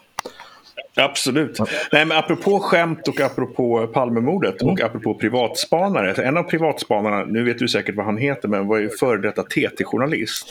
[0.96, 1.60] Absolut.
[1.92, 4.74] Nej, men apropå skämt och apropå Palmemordet mm.
[4.74, 6.24] och apropå privatspanare.
[6.24, 9.44] En av privatspanarna, nu vet du säkert vad han heter, men var ju före detta
[9.44, 10.48] TT-journalist.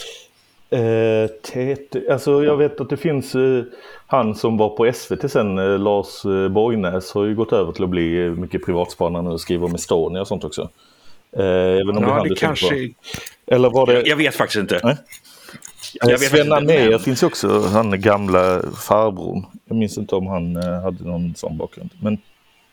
[0.71, 3.63] Eh, TT, alltså jag vet att det finns eh,
[4.07, 7.85] han som var på SVT sen, eh, Lars eh, Borgnäs, har ju gått över till
[7.85, 10.71] att bli mycket privatspanare nu och skriver om Estonia och sånt också.
[11.37, 11.45] Eh,
[11.81, 12.91] även om ja, det kanske...
[13.47, 14.03] Eller var det...
[14.07, 14.81] Jag vet faktiskt inte.
[14.85, 14.97] Nej?
[15.95, 19.47] Jag Sven Anér finns också, han gamla farbrorn.
[19.69, 21.91] Jag minns inte om han eh, hade någon sån bakgrund.
[22.01, 22.19] Men,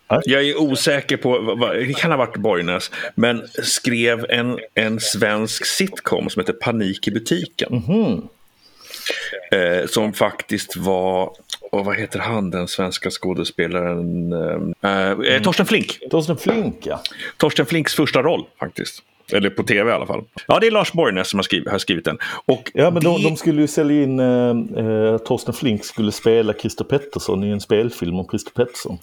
[0.10, 0.20] nej.
[0.26, 6.30] Jag är osäker på, det kan ha varit Borgnäs, men skrev en, en svensk sitcom
[6.30, 7.70] som heter Panik i butiken.
[7.74, 9.82] Mm -hmm.
[9.82, 11.32] eh, som faktiskt var,
[11.72, 14.34] och vad heter han den svenska skådespelaren?
[14.34, 15.44] Eh, eh, mm.
[15.44, 16.00] Torsten Flink.
[16.10, 17.02] Torsten Flink ja.
[17.38, 19.04] Torsten Flinks första roll faktiskt.
[19.34, 20.24] Eller på tv i alla fall.
[20.48, 22.18] Ja, det är Lars Borgnäs som har skrivit, har skrivit den.
[22.46, 26.54] Och ja, men de, de skulle ju sälja in, eh, eh, Torsten Flink skulle spela
[26.54, 28.98] Christer Pettersson i en spelfilm om Christer Pettersson.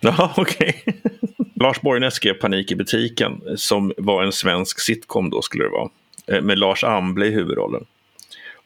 [0.00, 0.82] Ja, okej.
[0.86, 0.94] Okay.
[1.54, 5.88] Lars Borgnäs skrev Panik i butiken som var en svensk sitcom då skulle det vara.
[6.26, 7.84] Eh, med Lars Amble i huvudrollen.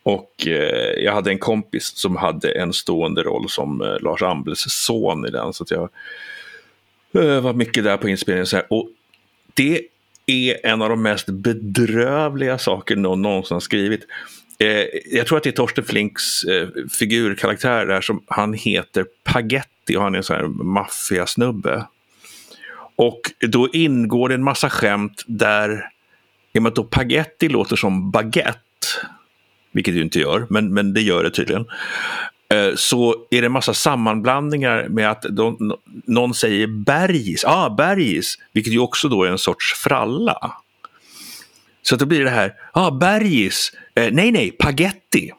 [0.02, 4.70] Och eh, jag hade en kompis som hade en stående roll som eh, Lars Ambles
[4.70, 5.52] son i den.
[5.52, 5.88] Så att jag
[7.14, 8.46] eh, var mycket där på inspelningen.
[8.52, 8.66] Här.
[8.70, 8.88] Och
[9.54, 9.80] det
[10.26, 14.06] är en av de mest bedrövliga saker någon någonsin har skrivit.
[14.58, 19.96] Eh, jag tror att det är Torsten Flinks eh, figurkaraktär där som han heter Pagetti
[19.96, 21.86] och han är en sån här maffiasnubbe.
[22.96, 25.90] Och då ingår det en massa skämt där,
[26.52, 28.58] i och med att då Pagetti låter som baguette,
[29.72, 31.66] vilket det ju inte gör, men, men det gör det tydligen.
[32.54, 38.38] Eh, så är det en massa sammanblandningar med att de, någon säger bergis, ah, bergis,
[38.52, 40.52] vilket ju också då är en sorts fralla.
[41.82, 45.32] Så då blir det här, ah, bergis, eh, nej nej, pagetti.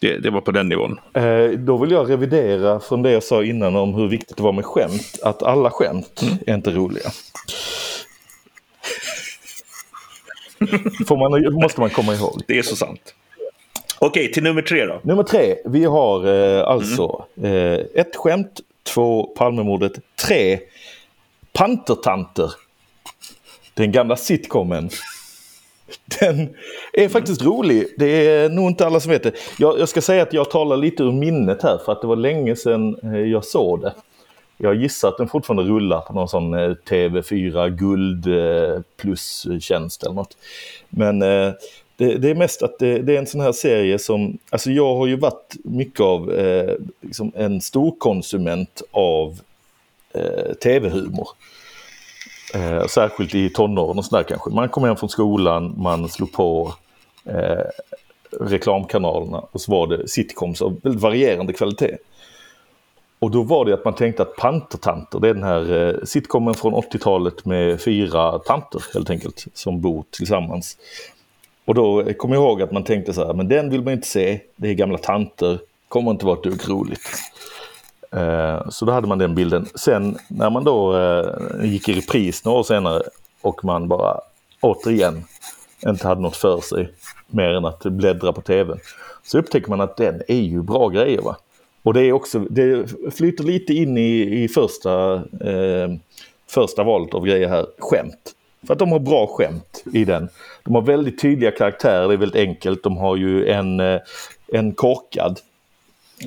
[0.00, 1.00] Det, det, var på den nivån.
[1.14, 4.52] Eh, då vill jag revidera från det jag sa innan om hur viktigt det var
[4.52, 5.18] med skämt.
[5.22, 6.34] Att alla skämt mm.
[6.46, 7.10] är inte roliga.
[11.08, 12.42] Får man, måste man komma ihåg.
[12.46, 13.14] Det är så sant.
[13.98, 15.00] Okej, till nummer tre då.
[15.02, 15.56] Nummer tre.
[15.64, 17.54] Vi har eh, alltså mm.
[17.54, 18.60] eh, ett skämt,
[18.94, 19.92] två Palmemordet,
[20.26, 20.58] tre
[21.52, 22.52] Pantertanter.
[23.74, 24.90] Den gamla sitcomen.
[26.20, 26.54] Den
[26.92, 27.86] är faktiskt rolig.
[27.98, 29.32] Det är nog inte alla som vet det.
[29.58, 32.16] Jag, jag ska säga att jag talar lite ur minnet här för att det var
[32.16, 33.94] länge sedan eh, jag såg det.
[34.56, 40.14] Jag gissar att den fortfarande rullar på någon sån eh, TV4 Guld eh, plus-tjänst eller
[40.14, 40.36] något.
[40.88, 41.22] Men
[41.98, 44.96] det, det, är mest att det, det, är en sån här serie som, alltså jag
[44.96, 49.40] har ju varit mycket av eh, liksom en stor konsument av
[50.14, 51.28] eh, tv-humor.
[52.54, 54.50] Eh, särskilt i tonåren och sådär kanske.
[54.50, 56.74] Man kom hem från skolan, man slog på
[57.24, 57.64] eh,
[58.40, 61.96] reklamkanalerna och så var det sitcoms av väldigt varierande kvalitet.
[63.18, 66.54] Och då var det att man tänkte att Pantertanter, det är den här eh, sitcomen
[66.54, 70.76] från 80-talet med fyra tanter helt enkelt som bor tillsammans.
[71.68, 74.06] Och då kommer jag ihåg att man tänkte så här, men den vill man inte
[74.06, 77.08] se, det är gamla tanter, kommer inte vara ett dugg roligt.
[78.12, 79.66] Eh, så då hade man den bilden.
[79.74, 83.02] Sen när man då eh, gick i repris några år senare
[83.40, 84.20] och man bara
[84.60, 85.24] återigen
[85.86, 86.92] inte hade något för sig
[87.26, 88.74] mer än att bläddra på tv.
[89.22, 91.22] Så upptäcker man att den är ju bra grejer.
[91.22, 91.36] Va?
[91.82, 95.90] Och det är också, det flyter lite in i, i första, eh,
[96.46, 98.34] första valet av grejer här, skämt.
[98.68, 100.28] För att de har bra skämt i den.
[100.64, 102.82] De har väldigt tydliga karaktärer, det är väldigt enkelt.
[102.82, 104.00] De har ju en, eh,
[104.52, 105.40] en korkad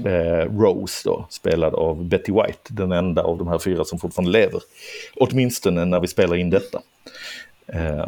[0.05, 4.31] eh, Rose då, spelad av Betty White, den enda av de här fyra som fortfarande
[4.31, 4.61] lever.
[5.15, 6.81] Åtminstone när vi spelar in detta.
[7.67, 8.05] Eh,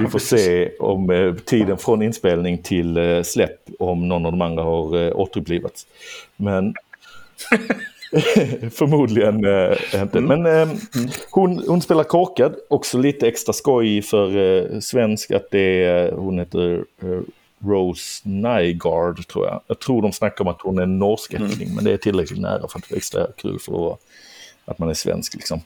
[0.00, 4.42] vi får se om eh, tiden från inspelning till eh, släpp om någon av de
[4.42, 5.86] andra har eh, återupplivats.
[6.36, 6.74] Men
[8.70, 10.20] förmodligen eh, inte.
[10.20, 10.68] Men eh,
[11.30, 16.38] hon, hon spelar korkad, också lite extra skoj för eh, svensk att det är, hon
[16.38, 16.84] heter
[17.64, 19.60] Rose Nygaard tror jag.
[19.66, 21.74] Jag tror de snackar om att hon är norskättling mm.
[21.74, 23.98] men det är tillräckligt nära för att det är extra kul för att,
[24.64, 25.34] att man är svensk.
[25.34, 25.60] Liksom.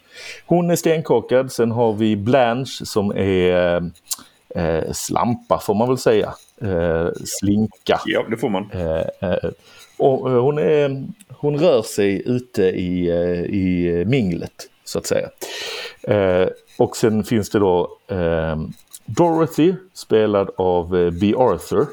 [0.46, 3.90] Hon är stenkorkad, sen har vi Blanche som är
[4.54, 6.34] eh, slampa får man väl säga.
[6.62, 8.00] Eh, slinka.
[8.06, 8.70] Ja, det får man.
[8.72, 9.50] Eh, eh
[9.98, 15.28] och eh, hon, är, hon rör sig ute i, eh, i minglet så att säga.
[16.02, 17.98] Eh, och sen finns det då
[19.04, 21.34] Dorothy, spelad av B.
[21.36, 21.86] Arthur,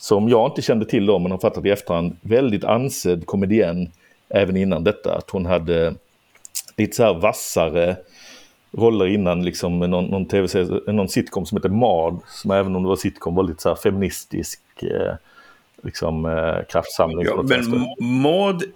[0.00, 3.90] som jag inte kände till då, men har fattat i efterhand, väldigt ansedd komedienn
[4.28, 5.14] även innan detta.
[5.14, 5.94] Att hon hade
[6.76, 7.96] lite så här vassare
[8.72, 12.88] roller innan, liksom någon, någon tv-serie, någon sitcom som heter Mad, som även om det
[12.88, 15.14] var sitcom var lite så här feministisk eh,
[15.82, 17.26] liksom, eh, kraftsamling.
[17.26, 17.86] Ja, men
[18.22, 18.72] Maud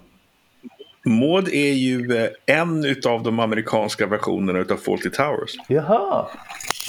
[1.07, 5.55] Maud är ju eh, en av de amerikanska versionerna av Fawlty Towers.
[5.67, 6.27] Jaha,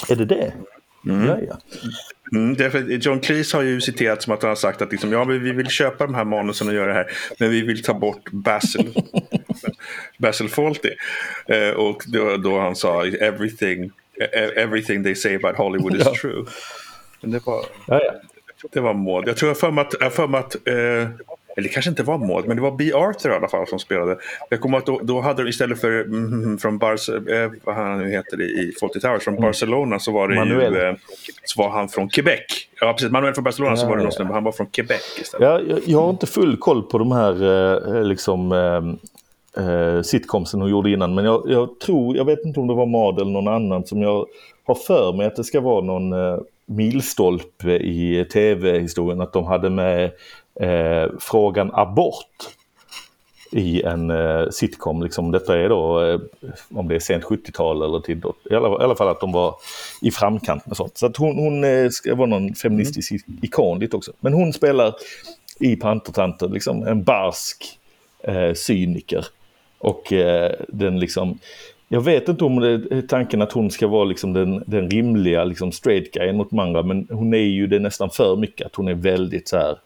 [0.09, 0.53] är det det?
[1.05, 1.27] Mm.
[1.27, 1.57] Ja, ja.
[2.31, 5.23] Mm, därför John Cleese har ju citerat som att han har sagt att liksom, ja,
[5.23, 8.31] vi vill köpa de här manusen och göra det här, men vi vill ta bort
[8.31, 8.93] Basil,
[10.17, 10.89] Basil Fawlty.
[11.45, 16.13] Eh, och då, då han sa everything, e, everything they say about Hollywood is ja.
[16.21, 16.45] true.
[17.21, 18.13] Men det var, ja, ja.
[18.71, 19.27] Det var Maud.
[19.27, 21.09] Jag tror jag för mig att, jag för mig att eh,
[21.59, 22.93] eller det kanske inte var Maud, men det var B.
[22.93, 24.17] Arthur i alla fall som spelade.
[24.49, 26.93] Jag kommer att då, då hade de istället för mm, från Bar
[27.33, 29.41] eh, vad han nu heter i Fawlty Towers, från mm.
[29.41, 30.73] Barcelona så var det Manuel.
[30.73, 30.95] ju eh,
[31.43, 32.39] så var han från Quebec.
[32.81, 33.11] Ja, precis.
[33.11, 35.47] Manuel från Barcelona ja, så var det någon han var från Quebec istället.
[35.47, 37.43] Ja, jag, jag, har inte full koll på de här
[37.97, 42.59] eh, liksom eh, eh, sitcomsen hon gjorde innan, men jag, jag, tror, jag vet inte
[42.59, 44.25] om det var Mad eller någon annan som jag
[44.63, 49.69] har för mig att det ska vara någon eh, milstolpe i tv-historien, att de hade
[49.69, 50.11] med
[50.59, 52.49] eh, frågan abort
[53.51, 55.03] i en eh, sitcom.
[55.03, 56.19] Liksom, detta är då, eh,
[56.69, 59.55] om det är sent 70-tal eller tidigt, i alla, i alla fall att de var
[60.01, 60.97] i framkant med sånt.
[60.97, 63.39] Så att hon, hon eh, vara någon feministisk mm.
[63.41, 64.11] ikon dit också.
[64.19, 64.93] Men hon spelar
[65.59, 67.79] i Pantertanter liksom en barsk
[68.23, 69.25] eh, cyniker.
[69.79, 71.39] Och eh, den liksom,
[71.91, 75.43] jag vet inte om det är tanken att hon ska vara liksom den, den rimliga
[75.43, 78.67] liksom straight guyen mot Manga, men hon är ju det nästan för mycket.
[78.67, 79.77] Att hon är väldigt så här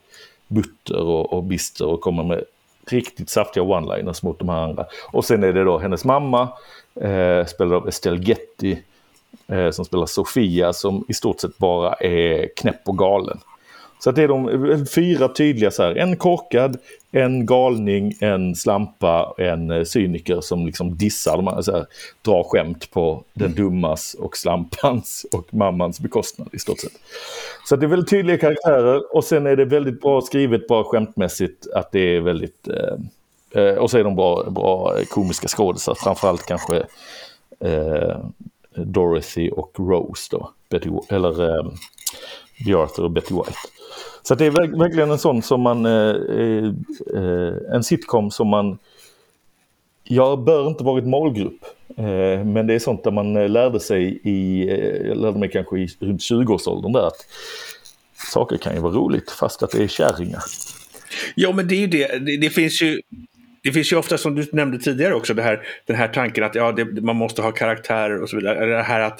[0.48, 2.44] butter och, och bister och kommer med
[2.88, 4.86] riktigt saftiga one-liners mot de här andra.
[5.12, 6.50] Och sen är det då hennes mamma,
[6.96, 8.78] eh, spelad av Estelle Getty,
[9.48, 13.40] eh, som spelar Sofia, som i stort sett bara är knäpp och galen.
[14.04, 16.78] Så det är de fyra tydliga så här, en korkad,
[17.12, 21.86] en galning, en slampa, en eh, cyniker som liksom dissar, de här, så här,
[22.22, 23.58] drar skämt på den mm.
[23.58, 26.92] dummas och slampans och mammans bekostnad i stort sett.
[27.66, 31.68] Så det är väldigt tydliga karaktärer och sen är det väldigt bra skrivet, bra skämtmässigt,
[31.76, 32.68] att det är väldigt...
[32.68, 36.78] Eh, eh och så är de bra, bra komiska skådisar, framförallt kanske
[37.60, 38.18] eh,
[38.76, 41.66] Dorothy och Rose då, Betty, eller eh.
[42.72, 43.58] Arthur och Betty White.
[44.24, 46.66] Så det är verkligen en sån som man, eh, eh,
[47.16, 48.78] eh, en sitcom som man,
[50.04, 51.66] jag bör inte varit målgrupp
[51.98, 55.50] Eh, men det är sånt där man eh, lärde sig i, eh, jag lärde mig
[55.50, 57.26] kanske i runt 20-årsåldern där att
[58.32, 60.42] saker kan ju vara roligt fast att det är kärringar.
[61.36, 62.26] Ja, men det är ju det.
[62.26, 63.02] Det, det finns ju
[63.64, 66.56] det finns ju ofta, som du nämnde tidigare också, det här, den här tanken att
[66.56, 68.66] ja, det, man måste ha karaktärer och så vidare.
[68.66, 69.20] Det här att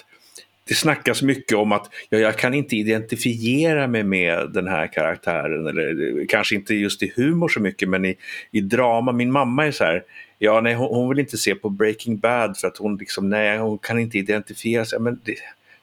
[0.68, 5.68] det snackas mycket om att ja, jag kan inte identifiera mig med den här karaktären.
[5.68, 8.18] Eller kanske inte just i humor så mycket, men i,
[8.52, 9.12] i drama.
[9.12, 10.04] Min mamma är så här,
[10.40, 13.58] ja, nej, hon, hon vill inte se på Breaking Bad för att hon, liksom, nej,
[13.58, 15.00] hon kan inte identifiera sig.
[15.00, 15.36] Men det,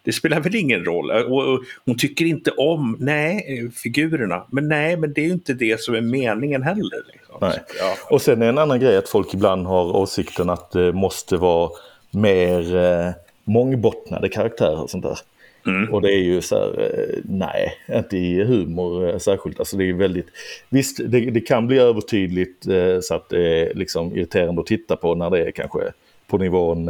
[0.02, 1.10] det spelar väl ingen roll.
[1.10, 4.46] Och, och, hon tycker inte om, nej, figurerna.
[4.50, 7.02] Men nej, men det är ju inte det som är meningen heller.
[7.12, 7.36] Liksom.
[7.40, 7.60] Nej.
[7.78, 7.94] Ja.
[8.10, 11.70] Och sen är en annan grej att folk ibland har åsikten att det måste vara
[12.10, 13.12] mer eh,
[13.52, 15.18] mångbottnade karaktärer och sånt där.
[15.66, 15.94] Mm.
[15.94, 19.58] Och det är ju så här, eh, nej, inte i humor eh, särskilt.
[19.58, 20.26] Alltså det är väldigt,
[20.68, 24.96] visst det, det kan bli övertydligt eh, så att det är liksom irriterande att titta
[24.96, 25.78] på när det är kanske
[26.26, 26.84] på nivån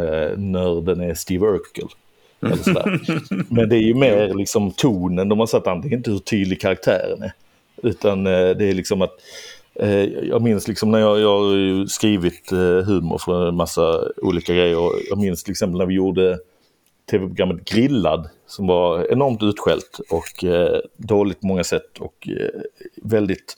[0.52, 1.88] nörden är Steve Urkel.
[3.48, 6.18] Men det är ju mer liksom tonen de har satt an, det är inte hur
[6.18, 7.32] tydlig karaktären är.
[7.82, 9.14] Utan det är liksom att
[10.22, 12.50] jag minns liksom när jag, jag har skrivit
[12.86, 14.76] humor för en massa olika grejer.
[15.08, 16.38] Jag minns till exempel när vi gjorde
[17.10, 22.60] tv-programmet Grillad som var enormt utskällt och eh, dåligt på många sätt och eh,
[23.02, 23.56] väldigt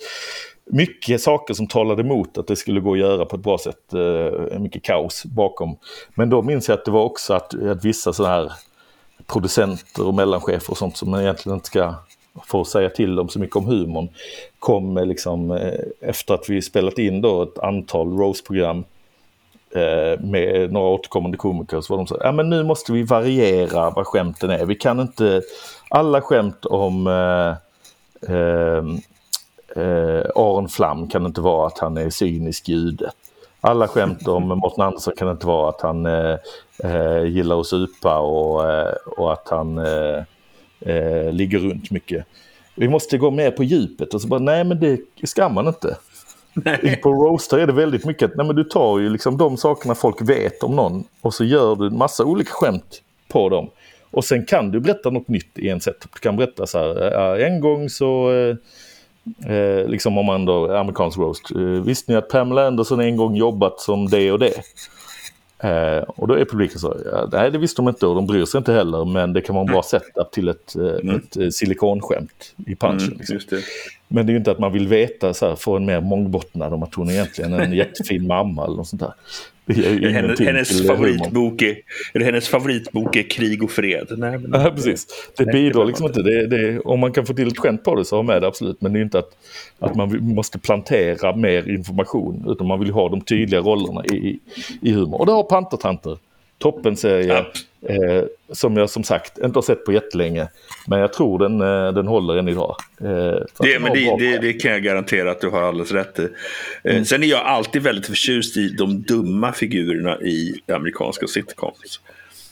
[0.65, 3.95] mycket saker som talade emot att det skulle gå att göra på ett bra sätt.
[3.95, 5.77] Eh, mycket kaos bakom.
[6.15, 8.53] Men då minns jag att det var också att, att vissa sådana här
[9.27, 11.95] producenter och mellanchefer och sånt som man egentligen inte ska
[12.45, 14.09] få säga till dem så mycket om humorn
[14.59, 18.85] kom liksom eh, efter att vi spelat in då ett antal Rose-program
[20.21, 24.07] med några återkommande komiker så var de så ja men nu måste vi variera vad
[24.07, 24.67] skämten är.
[24.67, 25.43] Vi kan inte,
[25.89, 27.57] alla skämt om eh,
[28.37, 28.85] eh,
[29.77, 33.11] eh, Aron Flam kan inte vara att han är cynisk jude.
[33.61, 36.37] Alla skämt om Mårten Andersson kan inte vara att han eh,
[36.79, 38.65] eh, gillar att supa och,
[39.17, 39.81] och att han
[41.31, 42.27] ligger runt mycket.
[42.75, 45.97] Vi måste gå mer på djupet och så bara nej men det ska man inte.
[46.55, 47.01] Nej.
[47.03, 49.95] På roaster är det väldigt mycket att nej, men du tar ju liksom de sakerna
[49.95, 53.71] folk vet om någon och så gör du en massa olika skämt på dem.
[54.11, 56.07] Och sen kan du berätta något nytt i en sätt.
[56.13, 58.57] Du kan berätta så här, en gång så, eh,
[59.55, 63.37] eh, liksom om man då, amerikansk roast, eh, visste ni att Pamela Anderson en gång
[63.37, 64.55] jobbat som det och det?
[65.59, 68.45] Eh, och då är publiken så, ja, nej det visste de inte och de bryr
[68.45, 71.17] sig inte heller men det kan vara en bra setup till ett, eh, mm.
[71.17, 73.07] ett eh, silikonskämt i punchen.
[73.07, 73.59] Mm, liksom.
[74.13, 76.73] Men det är ju inte att man vill veta så här, få en mer mångbottnad
[76.73, 79.13] om att hon egentligen är en jättefin mamma eller något sånt där.
[79.67, 81.77] Hennes, hennes favoritbok är,
[82.15, 84.07] eller hennes favoritbok är Krig och fred.
[84.11, 85.07] Nej, men, ja, precis.
[85.37, 86.23] Det nej, bidrar liksom inte.
[86.23, 88.49] Det, det, om man kan få till ett skämt på det så ha med det
[88.49, 88.81] absolut.
[88.81, 89.37] Men det är inte att,
[89.79, 92.45] att man måste plantera mer information.
[92.49, 94.39] Utan man vill ha de tydliga rollerna i,
[94.83, 95.21] i humor.
[95.21, 96.19] Och det har Pantertanter.
[96.63, 97.45] Toppenserie.
[97.89, 100.49] Eh, som jag som sagt inte har sett på jättelänge.
[100.87, 102.77] Men jag tror den, eh, den håller än idag.
[103.01, 103.07] Eh,
[103.61, 106.23] det, men det, det, det, kan jag garantera att du har alldeles rätt i.
[106.23, 107.05] Eh, mm.
[107.05, 112.01] Sen är jag alltid väldigt förtjust i de dumma figurerna i amerikanska sitcoms.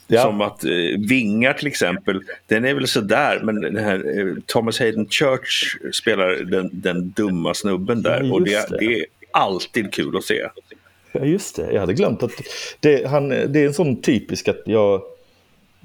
[0.07, 0.23] Ja.
[0.23, 0.71] Som att eh,
[1.09, 6.31] Vingar till exempel, den är väl sådär, men den här eh, Thomas Hayden Church spelar
[6.31, 8.23] den, den dumma snubben där.
[8.23, 8.77] Ja, och det, det.
[8.79, 10.49] det är alltid kul att se.
[11.13, 11.73] Ja, just det.
[11.73, 12.31] Jag hade glömt att
[12.81, 15.03] det, han, det är en sån typisk att jag...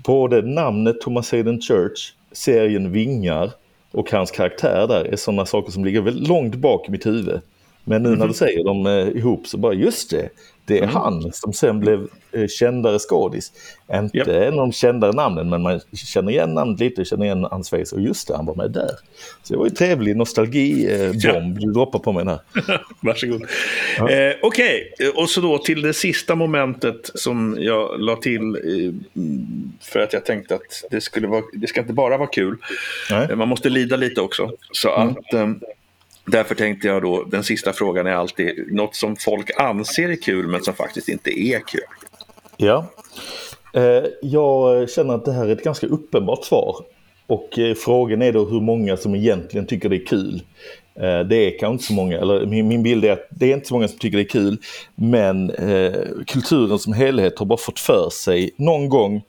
[0.06, 3.52] Både namnet Thomas Hayden Church, serien Vingar
[3.92, 7.42] och hans karaktär där är sådana saker som ligger väldigt långt bak i mitt huvud.
[7.86, 8.34] Men nu när du mhm.
[8.34, 10.30] säger dem eh, ihop så bara just det,
[10.66, 10.96] det är mm.
[10.96, 13.52] han som sen blev eh, kändare skådis.
[13.94, 14.28] Inte yep.
[14.28, 17.96] en av de kändare namnen men man känner igen namnet lite, känner igen hans face
[17.96, 18.92] och just det, han var med där.
[19.44, 21.40] Så det var ju trevlig nostalgibomb eh, ja.
[21.40, 22.40] du droppar på mig här.
[23.00, 23.46] Varsågod.
[23.98, 24.10] Ja.
[24.10, 25.10] Eh, Okej, okay.
[25.10, 28.58] och så då till det sista momentet som jag la till
[29.82, 32.58] för att jag tänkte att det, skulle vara, det ska inte bara vara kul.
[33.10, 33.36] Nej.
[33.36, 34.52] Man måste lida lite också.
[34.72, 35.08] Så mm.
[35.10, 35.48] att eh,
[36.26, 40.48] Därför tänkte jag då, den sista frågan är alltid något som folk anser är kul
[40.48, 41.82] men som faktiskt inte är kul.
[42.58, 42.86] Ja,
[43.74, 46.76] eh, jag känner att det här är ett ganska uppenbart svar.
[47.28, 50.42] Och eh, frågan är då hur många som egentligen tycker det är kul.
[50.96, 53.68] Eh, det är kanske inte så många, eller min, bild är att det är inte
[53.68, 54.58] så många som tycker det är kul.
[54.96, 55.52] Men
[56.28, 59.22] kulturen som helhet har bara fått för sig någon gång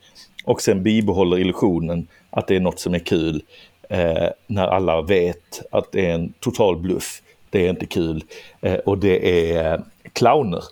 [0.44, 3.42] och sen bibehåller illusionen att det är något som är kul
[3.91, 7.22] eh, när alla vet att det är en total bluff.
[7.51, 8.24] Det är inte kul.
[8.61, 9.80] Eh, och det är eh,
[10.12, 10.62] clowner.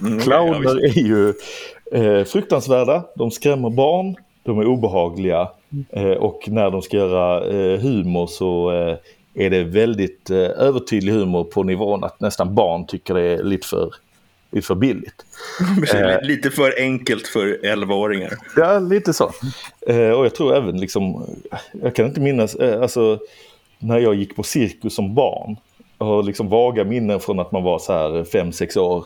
[0.22, 1.34] clowner är ju
[1.92, 5.48] eh, fruktansvärda, de skrämmer barn, de är obehagliga
[5.90, 8.70] eh, och när de ska göra eh, humor så
[9.34, 13.94] är det väldigt övertydlig humor på nivån att nästan barn tycker det är lite för
[14.50, 15.24] lite för billigt.
[15.94, 16.22] Eh.
[16.22, 18.32] Lite för enkelt för 11-åringar.
[18.56, 19.32] Ja, lite så.
[19.86, 21.26] Eh, och jag tror även liksom,
[21.72, 23.18] jag kan inte minnas, eh, alltså
[23.78, 25.56] när jag gick på cirkus som barn.
[25.98, 29.04] Jag har liksom vaga minnen från att man var så här 5-6 år.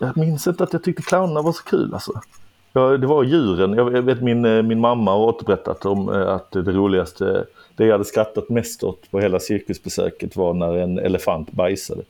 [0.00, 2.12] Jag, minns inte att jag tyckte clownerna var så kul alltså.
[2.72, 3.72] Ja, det var djuren.
[3.72, 7.44] Jag vet min, min mamma har återberättat om att det roligaste,
[7.76, 12.02] det jag hade skrattat mest åt på hela cirkusbesöket var när en elefant bajsade.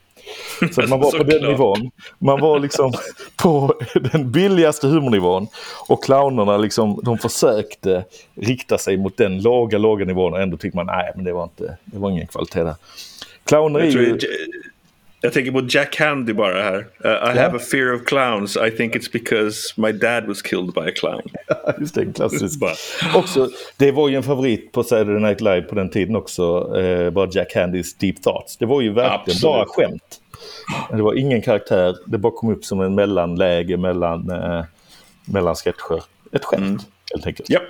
[0.72, 1.90] Så man var på den nivån.
[2.18, 2.92] Man var liksom
[3.42, 3.74] på
[4.12, 5.46] den billigaste humornivån.
[5.88, 8.04] Och clownerna liksom, de försökte
[8.34, 11.42] rikta sig mot den låga, låga nivån och ändå tyckte man nej, men det var,
[11.42, 12.74] inte, det var ingen kvalitet där.
[13.44, 14.18] Clowner är ju...
[15.24, 16.76] Jag tänker på Jack Handy bara här.
[17.04, 18.56] Uh, I have a fear of clowns.
[18.56, 21.22] I think it's because my dad was killed by a clown.
[21.80, 22.62] Just det, klassiskt.
[23.14, 26.74] också, det var ju en favorit på Saturday Night Live på den tiden också.
[26.76, 28.56] Uh, bara Jack Handys Deep Thoughts.
[28.56, 29.42] Det var ju verkligen Absolut.
[29.42, 30.20] bara skämt.
[30.90, 31.96] Det var ingen karaktär.
[32.06, 34.64] Det bara kom upp som en mellanläge mellan, uh,
[35.24, 36.02] mellan sketcher.
[36.32, 36.78] Ett skämt, mm.
[37.14, 37.50] helt enkelt.
[37.50, 37.62] Yep.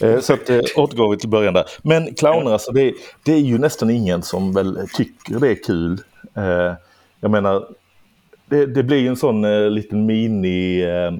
[0.00, 1.64] Eh, så att, eh, återgår vi till början där.
[1.82, 2.94] Men clowner, alltså det,
[3.24, 6.00] det, är ju nästan ingen som väl tycker det är kul.
[6.36, 6.74] Eh,
[7.20, 7.68] jag menar,
[8.46, 11.12] det, det blir en sån eh, liten mini eh,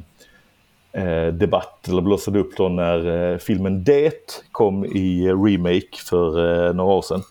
[1.02, 6.28] eh, debatt eller blossade upp då när eh, filmen Det kom i remake för
[6.66, 7.22] eh, några år sedan.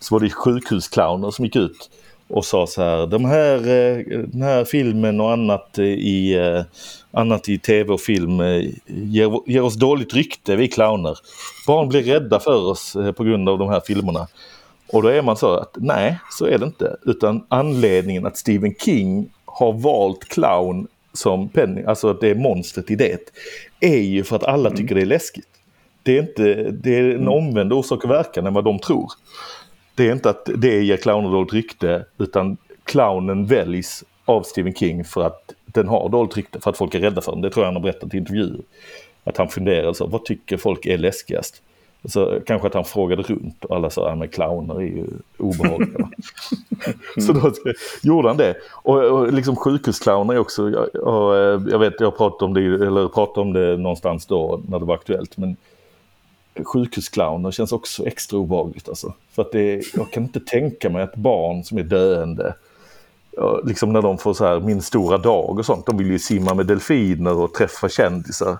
[0.00, 1.90] Så var det sjukhusclowner som gick ut
[2.28, 6.36] och sa så här, de här, eh, den här filmen och annat eh, i,
[7.10, 8.40] annat i tv och film
[8.86, 11.18] ger, ger oss dåligt rykte, vi clowner.
[11.66, 14.26] Barn blir rädda för oss på grund av de här filmerna.
[14.92, 16.96] Och då är man så att nej, så är det inte.
[17.02, 22.90] Utan anledningen att Stephen King har valt clown som Penny, alltså att det är monstret
[22.90, 23.32] i det,
[23.80, 24.76] är ju för att alla mm.
[24.76, 25.48] tycker det är läskigt.
[26.02, 27.28] Det är, inte, det är en mm.
[27.28, 29.12] omvänd orsak och verkan än vad de tror.
[29.94, 35.04] Det är inte att det ger clowner dåligt rykte, utan clownen väljs av Stephen King
[35.04, 37.40] för att den har dåligt rykte, för att folk är rädda för den.
[37.40, 38.60] Det tror jag han har berättat i intervjuer.
[39.24, 41.62] Att han funderar så, vad tycker folk är läskigast?
[42.04, 45.06] Så kanske att han frågade runt och alla sa att clowner är ju
[45.38, 46.08] obehagliga.
[47.26, 47.52] så då
[48.02, 48.56] gjorde han det.
[48.72, 50.62] Och, och liksom sjukhusclowner också.
[50.84, 54.78] Och, eh, jag vet, jag pratade om det, eller pratade om det någonstans då när
[54.78, 55.36] det var aktuellt.
[55.36, 55.56] Men
[56.64, 59.12] sjukhusclowner känns också extra obehagligt alltså.
[59.30, 62.54] För att det, jag kan inte tänka mig att barn som är döende
[63.64, 65.86] liksom när de får så här min stora dag och sånt.
[65.86, 68.58] De vill ju simma med delfiner och träffa kändisar.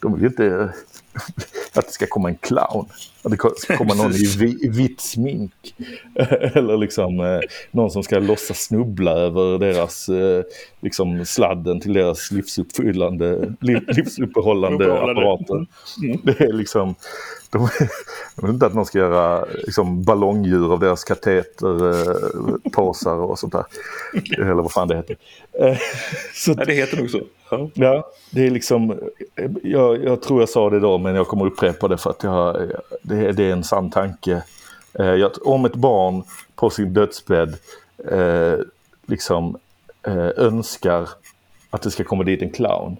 [0.00, 0.74] De vill ju inte
[1.74, 2.88] att det ska komma en clown.
[3.22, 5.74] Att det ska komma någon i vitt smink.
[6.54, 7.40] Eller liksom eh,
[7.70, 10.42] någon som ska låtsas snubbla över deras, eh,
[10.80, 15.66] liksom sladden till deras livsuppfyllande, liv, livsuppehållande apparater.
[16.02, 16.20] Mm.
[16.24, 16.94] Det är liksom,
[17.50, 17.68] de,
[18.36, 23.52] jag vet inte att någon ska göra liksom, ballongdjur av deras kateterpåsar eh, och sånt
[23.52, 23.64] där.
[24.38, 25.16] Eller vad fan det heter.
[25.60, 25.78] Eh,
[26.34, 27.20] så, ja, det heter nog så.
[27.50, 27.70] Ja.
[27.74, 29.00] ja, det är liksom,
[29.62, 32.70] jag, jag, tror jag sa det då men jag kommer upprepa det för att jag,
[33.02, 34.42] det, det är en sann tanke.
[34.98, 36.22] Eh, jag, om ett barn
[36.54, 37.56] på sin dödsbädd
[38.10, 38.54] eh,
[39.06, 39.58] liksom
[40.06, 41.08] eh, önskar
[41.70, 42.96] att det ska komma dit en clown,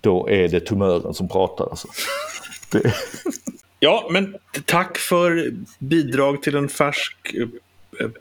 [0.00, 1.64] då är det tumören som pratar.
[1.70, 1.88] Alltså.
[2.72, 2.94] Det...
[3.80, 7.16] Ja, men tack för bidrag till en färsk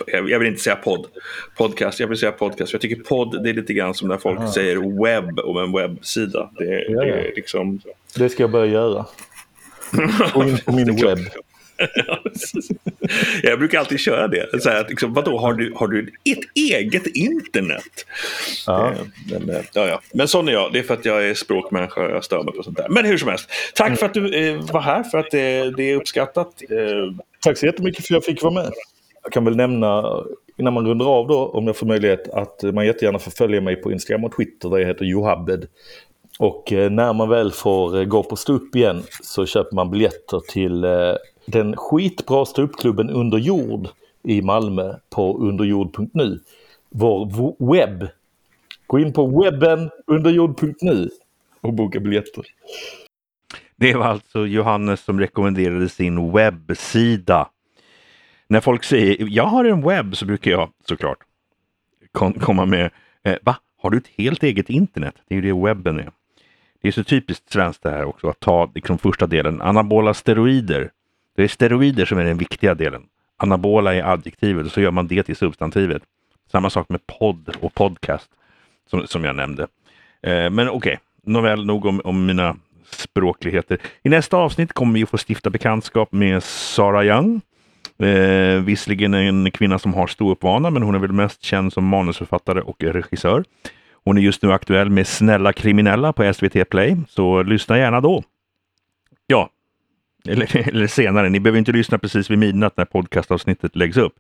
[0.08, 1.08] jag vill inte säga podd,
[1.58, 2.74] podcast, jag vill säga podcast.
[2.74, 4.52] Jag tycker podd, det är lite grann som när folk Aha.
[4.52, 6.50] säger webb om en webbsida.
[6.58, 7.82] Det, ja, det, är liksom...
[8.16, 9.06] det ska jag börja göra.
[10.34, 11.20] På min, på min webb.
[13.44, 14.62] jag brukar alltid köra det.
[14.62, 18.06] Så här, liksom, vadå, har du, har du ett eget internet?
[18.68, 18.92] Ja.
[18.92, 18.98] Eh,
[19.32, 20.02] men, eh, ja, ja.
[20.14, 20.74] men sån är jag.
[20.74, 22.90] Det är för att jag är språkmänniska och jag stör mig på sånt där.
[22.90, 23.50] Men hur som helst.
[23.76, 26.62] Tack för att du eh, var här, för att det, det är uppskattat.
[26.70, 28.74] Eh, Tack så jättemycket för att jag fick vara med.
[29.28, 30.24] Jag kan väl nämna
[30.58, 33.76] innan man rundar av då, om jag får möjlighet, att man jättegärna får följa mig
[33.76, 35.68] på Instagram och Twitter där jag heter Johabed.
[36.40, 40.40] Och eh, när man väl får eh, gå på ståupp igen så köper man biljetter
[40.40, 41.14] till eh,
[41.46, 43.88] den skitbra ståuppklubben Under jord
[44.24, 46.40] i Malmö på underjord.nu.
[46.90, 48.08] Vår webb.
[48.88, 51.10] Gå in på webben underjord.nu
[51.62, 52.44] och boka biljetter.
[53.76, 57.48] Det var alltså Johannes som rekommenderade sin webbsida
[58.48, 61.18] när folk säger jag har en webb så brukar jag såklart
[62.40, 62.90] komma med
[63.24, 63.56] eh, va?
[63.82, 65.16] Har du ett helt eget internet?
[65.28, 66.12] Det är ju det webben är.
[66.82, 70.92] Det är så typiskt svenskt det här också att ta liksom, första delen, anabola steroider.
[71.36, 73.04] Det är steroider som är den viktiga delen.
[73.38, 76.04] Anabola är adjektivet och så gör man det till substantivet.
[76.52, 78.30] Samma sak med podd och podcast
[78.90, 79.68] som, som jag nämnde.
[80.22, 80.98] Eh, men okej, okay.
[81.24, 82.56] nåväl nog om, om mina
[82.90, 83.78] språkligheter.
[84.04, 87.42] I nästa avsnitt kommer vi att få stifta bekantskap med Sara Young
[88.00, 92.62] Eh, visserligen en kvinna som har ståuppvana, men hon är väl mest känd som manusförfattare
[92.62, 93.44] och regissör.
[93.92, 98.24] Hon är just nu aktuell med Snälla kriminella på SVT Play, så lyssna gärna då.
[99.28, 99.50] Ja,
[100.28, 101.30] eller, eller senare.
[101.30, 104.14] Ni behöver inte lyssna precis vid midnatt när podcastavsnittet läggs upp.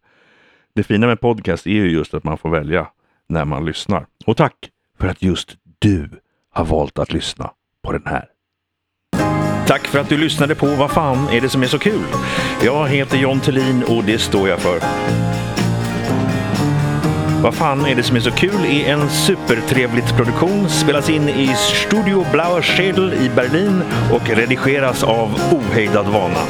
[0.73, 2.87] Det fina med podcast är ju just att man får välja
[3.29, 4.05] när man lyssnar.
[4.25, 4.69] Och tack
[4.99, 6.09] för att just du
[6.49, 7.51] har valt att lyssna
[7.83, 8.25] på den här.
[9.67, 12.03] Tack för att du lyssnade på Vad fan är det som är så kul?
[12.63, 14.79] Jag heter John Thelin och det står jag för.
[17.41, 21.55] Vad fan är det som är så kul är en supertrevligt produktion, spelas in i
[21.55, 23.81] Studio Blauer Schädel i Berlin
[24.13, 26.41] och redigeras av Ohejdad Vana.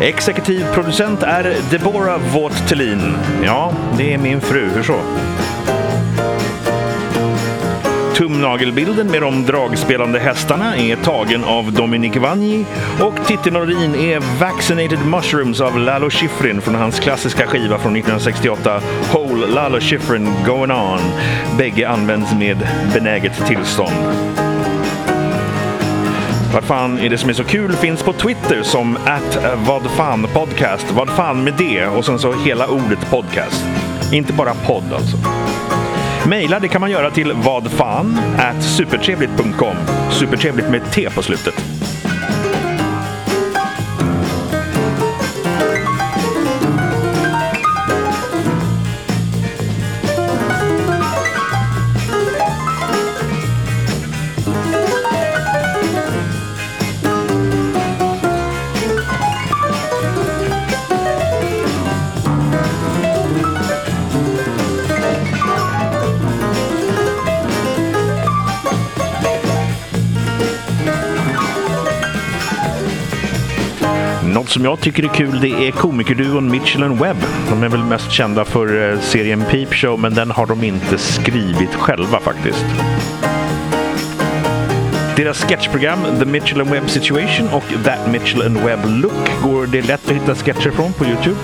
[0.00, 3.16] Exekutiv producent är Deborah Vought Thelin.
[3.44, 4.68] Ja, det är min fru.
[4.74, 5.00] Hur så?
[8.18, 12.66] Tumnagelbilden med de dragspelande hästarna är tagen av Dominic Vanji
[13.00, 18.80] och titelmelodin är Vaccinated Mushrooms av Lalo Schifrin från hans klassiska skiva från 1968
[19.12, 21.00] Whole Lalo Schifrin Going On.
[21.58, 23.94] Bägge används med benäget tillstånd.
[26.54, 30.26] Vad fan är det som är så kul finns på Twitter som att vad fan
[30.32, 30.86] podcast.
[30.92, 33.64] Vad fan med det och sen så hela ordet podcast.
[34.12, 35.16] Inte bara podd alltså.
[36.28, 38.20] Mejla, det kan man göra till vadfan
[38.60, 39.76] supertrevligt.com.
[40.10, 41.77] Supertrevligt med T på slutet.
[74.58, 77.16] Som jag tycker är kul det är komikerduon Mitchell and Webb.
[77.50, 80.98] De är väl mest kända för eh, serien Peep Show men den har de inte
[80.98, 82.64] skrivit själva faktiskt.
[85.16, 89.82] Deras sketchprogram The Mitchell and Webb Situation och That Mitchell and Webb Look går det
[89.82, 91.36] lätt att hitta sketcher från på Youtube.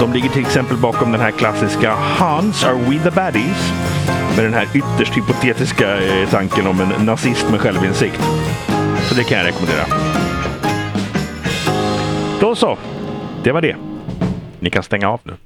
[0.00, 3.72] De ligger till exempel bakom den här klassiska Hans Are We The Baddies?
[4.36, 8.20] Med den här ytterst hypotetiska eh, tanken om en nazist med självinsikt.
[9.08, 10.21] Så det kan jag rekommendera.
[12.42, 12.78] Då så.
[13.44, 13.76] Det var det.
[14.60, 15.36] Ni kan stänga av nu.